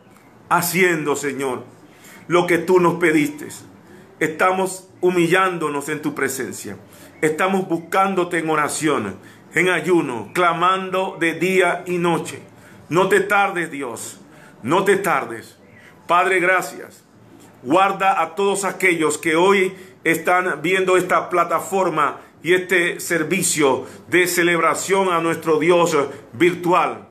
haciendo, 0.49 1.15
Señor, 1.15 1.63
lo 2.27 2.47
que 2.47 2.57
tú 2.57 2.79
nos 2.79 2.95
pediste. 2.95 3.47
Estamos 4.19 4.89
humillándonos 5.01 5.89
en 5.89 6.01
tu 6.01 6.15
presencia. 6.15 6.77
Estamos 7.21 7.67
buscándote 7.67 8.39
en 8.39 8.49
oración, 8.49 9.17
en 9.53 9.69
ayuno, 9.69 10.31
clamando 10.33 11.17
de 11.19 11.33
día 11.33 11.83
y 11.86 11.97
noche 11.97 12.41
no 12.89 13.09
te 13.09 13.21
tardes, 13.21 13.71
Dios. 13.71 14.19
No 14.61 14.83
te 14.83 14.97
tardes. 14.97 15.57
Padre, 16.08 16.39
gracias. 16.39 17.03
Guarda 17.64 18.22
a 18.22 18.36
todos 18.36 18.64
aquellos 18.64 19.18
que 19.18 19.36
hoy 19.36 19.74
están 20.03 20.62
viendo 20.62 20.97
esta 20.97 21.30
plataforma 21.30 22.22
y 22.43 22.53
este 22.53 22.99
servicio 22.99 23.88
de 24.08 24.28
celebración 24.28 25.12
a 25.12 25.20
nuestro 25.20 25.58
Dios 25.58 25.97
virtual. 26.34 27.10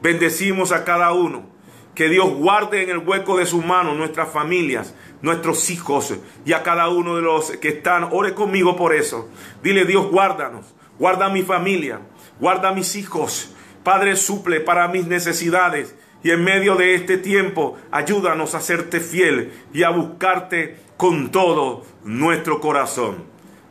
Bendecimos 0.00 0.72
a 0.72 0.84
cada 0.84 1.12
uno 1.12 1.50
Que 1.94 2.08
Dios 2.08 2.32
guarde 2.34 2.82
en 2.82 2.90
el 2.90 2.98
hueco 2.98 3.36
de 3.36 3.46
su 3.46 3.60
mano 3.60 3.94
nuestras 3.94 4.30
familias, 4.30 4.94
nuestros 5.20 5.68
hijos 5.68 6.14
y 6.46 6.52
a 6.52 6.62
cada 6.62 6.88
uno 6.88 7.16
de 7.16 7.22
los 7.22 7.50
que 7.56 7.68
están. 7.68 8.08
Ore 8.12 8.32
conmigo 8.32 8.76
por 8.76 8.94
eso. 8.94 9.28
Dile, 9.62 9.84
Dios, 9.84 10.08
guárdanos. 10.08 10.72
Guarda 10.98 11.26
a 11.26 11.30
mi 11.30 11.42
familia. 11.42 12.00
Guarda 12.38 12.68
a 12.68 12.72
mis 12.72 12.94
hijos. 12.94 13.54
Padre, 13.82 14.14
suple 14.16 14.60
para 14.60 14.86
mis 14.88 15.08
necesidades. 15.08 15.96
Y 16.22 16.30
en 16.30 16.44
medio 16.44 16.76
de 16.76 16.94
este 16.94 17.16
tiempo, 17.16 17.78
ayúdanos 17.90 18.54
a 18.54 18.60
serte 18.60 19.00
fiel 19.00 19.52
y 19.72 19.82
a 19.84 19.90
buscarte 19.90 20.76
con 20.96 21.30
todo 21.30 21.82
nuestro 22.04 22.60
corazón. 22.60 23.24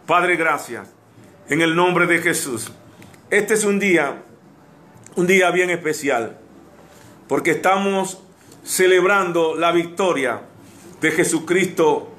Padre, 0.08 0.36
gracias. 0.36 0.92
En 1.48 1.62
el 1.62 1.76
nombre 1.76 2.08
de 2.08 2.20
Jesús. 2.20 2.72
Este 3.30 3.54
es 3.54 3.64
un 3.64 3.78
día, 3.78 4.24
un 5.16 5.28
día 5.28 5.52
bien 5.52 5.70
especial, 5.70 6.40
porque 7.28 7.52
estamos 7.52 8.24
celebrando 8.64 9.56
la 9.56 9.72
victoria 9.72 10.42
de 11.02 11.12
Jesucristo 11.12 12.12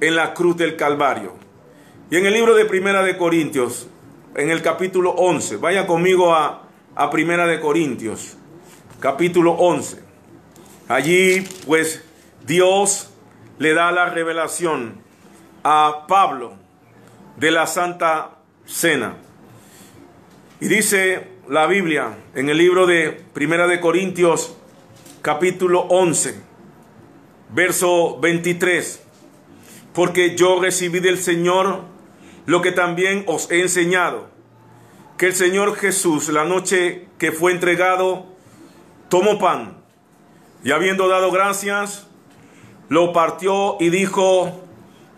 en 0.00 0.16
la 0.16 0.34
cruz 0.34 0.56
del 0.56 0.76
Calvario. 0.76 1.34
Y 2.10 2.16
en 2.16 2.26
el 2.26 2.32
libro 2.32 2.56
de 2.56 2.64
Primera 2.64 3.04
de 3.04 3.16
Corintios, 3.16 3.88
en 4.34 4.50
el 4.50 4.62
capítulo 4.62 5.12
11, 5.12 5.58
vaya 5.58 5.86
conmigo 5.86 6.34
a, 6.34 6.68
a 6.96 7.10
Primera 7.10 7.46
de 7.46 7.60
Corintios, 7.60 8.36
capítulo 9.00 9.52
11. 9.52 9.98
Allí, 10.88 11.42
pues, 11.66 12.04
Dios 12.46 13.10
le 13.58 13.74
da 13.74 13.90
la 13.92 14.10
revelación 14.10 15.02
a 15.64 16.04
Pablo 16.06 16.54
de 17.36 17.50
la 17.50 17.66
Santa 17.66 18.38
Cena. 18.66 19.16
Y 20.60 20.68
dice 20.68 21.28
la 21.48 21.66
Biblia 21.66 22.18
en 22.34 22.50
el 22.50 22.58
libro 22.58 22.86
de 22.86 23.22
Primera 23.32 23.66
de 23.66 23.80
Corintios, 23.80 24.56
capítulo 25.22 25.80
11, 25.80 26.40
verso 27.54 28.20
23, 28.20 29.02
porque 29.94 30.36
yo 30.36 30.60
recibí 30.60 31.00
del 31.00 31.18
Señor 31.18 31.84
lo 32.46 32.60
que 32.60 32.72
también 32.72 33.24
os 33.26 33.50
he 33.50 33.60
enseñado, 33.60 34.28
que 35.16 35.26
el 35.26 35.34
Señor 35.34 35.76
Jesús, 35.76 36.28
la 36.28 36.44
noche 36.44 37.08
que 37.18 37.32
fue 37.32 37.52
entregado, 37.52 38.29
tomó 39.10 39.38
pan 39.38 39.76
y 40.64 40.70
habiendo 40.70 41.08
dado 41.08 41.30
gracias, 41.30 42.06
lo 42.88 43.12
partió 43.12 43.76
y 43.80 43.90
dijo, 43.90 44.60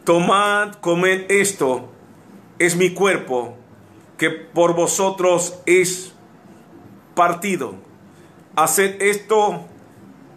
tomad, 0.04 0.74
comed 0.80 1.30
esto, 1.30 1.92
es 2.58 2.74
mi 2.74 2.90
cuerpo 2.90 3.56
que 4.18 4.30
por 4.30 4.74
vosotros 4.74 5.60
es 5.66 6.14
partido. 7.14 7.74
Haced 8.56 9.00
esto 9.02 9.66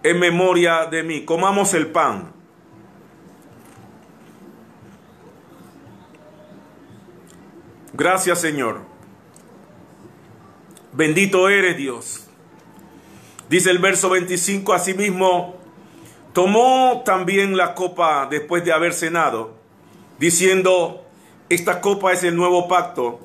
en 0.04 0.20
memoria 0.20 0.86
de 0.86 1.04
mí. 1.04 1.26
Comamos 1.26 1.74
el 1.74 1.88
pan. 1.88 2.32
Gracias 7.94 8.42
Señor. 8.42 8.82
Bendito 10.94 11.50
eres 11.50 11.78
Dios. 11.78 12.25
Dice 13.50 13.70
el 13.70 13.80
verso 13.80 14.10
25, 14.10 14.74
asimismo, 14.74 15.56
tomó 16.34 17.04
también 17.06 17.56
la 17.56 17.76
copa 17.76 18.28
después 18.30 18.66
de 18.66 18.74
haber 18.74 18.94
cenado, 18.94 19.56
diciendo, 20.18 21.06
esta 21.50 21.80
copa 21.80 22.12
es 22.12 22.24
el 22.24 22.36
nuevo 22.36 22.68
pacto 22.68 23.20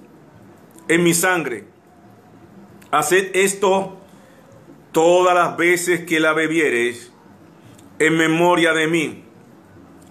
en 0.88 1.02
mi 1.02 1.14
sangre. 1.14 1.64
Haced 2.90 3.30
esto 3.34 3.96
todas 4.92 5.34
las 5.34 5.56
veces 5.56 6.04
que 6.04 6.20
la 6.20 6.32
bebiereis 6.32 7.12
en 7.98 8.16
memoria 8.16 8.72
de 8.72 8.88
mí. 8.88 9.24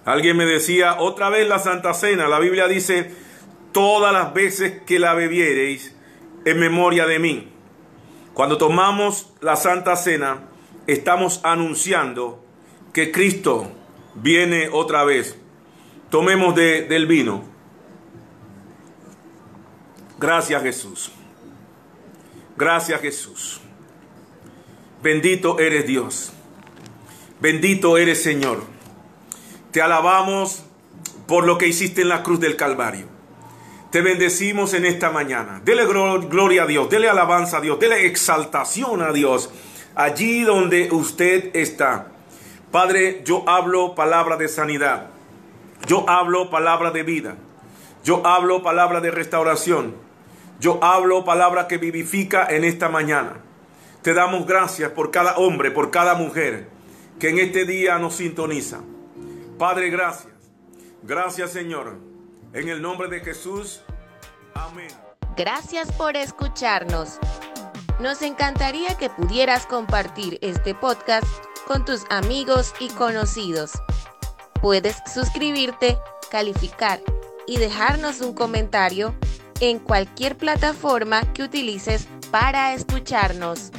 Alguien 0.04 0.36
me 0.36 0.46
decía, 0.46 0.96
otra 0.98 1.28
vez 1.28 1.46
la 1.46 1.58
Santa 1.58 1.94
Cena. 1.94 2.26
La 2.26 2.40
Biblia 2.40 2.66
dice, 2.66 3.14
todas 3.72 4.12
las 4.12 4.32
veces 4.32 4.80
que 4.86 4.98
la 4.98 5.14
bebiereis 5.14 5.94
en 6.44 6.58
memoria 6.58 7.06
de 7.06 7.18
mí. 7.18 7.52
Cuando 8.40 8.56
tomamos 8.56 9.34
la 9.42 9.54
Santa 9.54 9.94
Cena, 9.96 10.44
estamos 10.86 11.42
anunciando 11.42 12.42
que 12.94 13.12
Cristo 13.12 13.70
viene 14.14 14.70
otra 14.72 15.04
vez. 15.04 15.36
Tomemos 16.08 16.54
de, 16.54 16.86
del 16.86 17.06
vino. 17.06 17.44
Gracias 20.18 20.62
Jesús. 20.62 21.12
Gracias 22.56 23.02
Jesús. 23.02 23.60
Bendito 25.02 25.58
eres 25.58 25.86
Dios. 25.86 26.32
Bendito 27.42 27.98
eres 27.98 28.22
Señor. 28.22 28.62
Te 29.70 29.82
alabamos 29.82 30.64
por 31.26 31.46
lo 31.46 31.58
que 31.58 31.68
hiciste 31.68 32.00
en 32.00 32.08
la 32.08 32.22
cruz 32.22 32.40
del 32.40 32.56
Calvario. 32.56 33.19
Te 33.90 34.02
bendecimos 34.02 34.72
en 34.74 34.84
esta 34.86 35.10
mañana. 35.10 35.60
Dele 35.64 35.84
gloria 35.86 36.62
a 36.62 36.66
Dios, 36.66 36.88
dele 36.88 37.08
alabanza 37.08 37.58
a 37.58 37.60
Dios, 37.60 37.78
dele 37.80 38.06
exaltación 38.06 39.02
a 39.02 39.12
Dios 39.12 39.50
allí 39.94 40.42
donde 40.42 40.90
usted 40.92 41.54
está. 41.54 42.08
Padre, 42.70 43.22
yo 43.24 43.48
hablo 43.48 43.94
palabra 43.94 44.36
de 44.36 44.48
sanidad. 44.48 45.10
Yo 45.86 46.08
hablo 46.08 46.50
palabra 46.50 46.90
de 46.90 47.02
vida. 47.02 47.36
Yo 48.04 48.26
hablo 48.26 48.62
palabra 48.62 49.00
de 49.00 49.10
restauración. 49.10 49.96
Yo 50.60 50.78
hablo 50.82 51.24
palabra 51.24 51.68
que 51.68 51.78
vivifica 51.78 52.46
en 52.48 52.64
esta 52.64 52.88
mañana. 52.88 53.40
Te 54.02 54.14
damos 54.14 54.46
gracias 54.46 54.92
por 54.92 55.10
cada 55.10 55.36
hombre, 55.36 55.70
por 55.70 55.90
cada 55.90 56.14
mujer 56.14 56.68
que 57.18 57.30
en 57.30 57.38
este 57.38 57.64
día 57.64 57.98
nos 57.98 58.16
sintoniza. 58.16 58.80
Padre, 59.58 59.90
gracias. 59.90 60.32
Gracias 61.02 61.50
Señor. 61.50 62.09
En 62.52 62.68
el 62.68 62.82
nombre 62.82 63.08
de 63.08 63.20
Jesús. 63.20 63.80
Amén. 64.54 64.88
Gracias 65.36 65.90
por 65.92 66.16
escucharnos. 66.16 67.18
Nos 68.00 68.22
encantaría 68.22 68.96
que 68.96 69.08
pudieras 69.08 69.66
compartir 69.66 70.38
este 70.42 70.74
podcast 70.74 71.26
con 71.66 71.84
tus 71.84 72.02
amigos 72.10 72.74
y 72.80 72.88
conocidos. 72.88 73.72
Puedes 74.60 74.96
suscribirte, 75.12 75.96
calificar 76.30 77.00
y 77.46 77.58
dejarnos 77.58 78.20
un 78.20 78.34
comentario 78.34 79.14
en 79.60 79.78
cualquier 79.78 80.36
plataforma 80.36 81.32
que 81.32 81.44
utilices 81.44 82.08
para 82.30 82.74
escucharnos. 82.74 83.70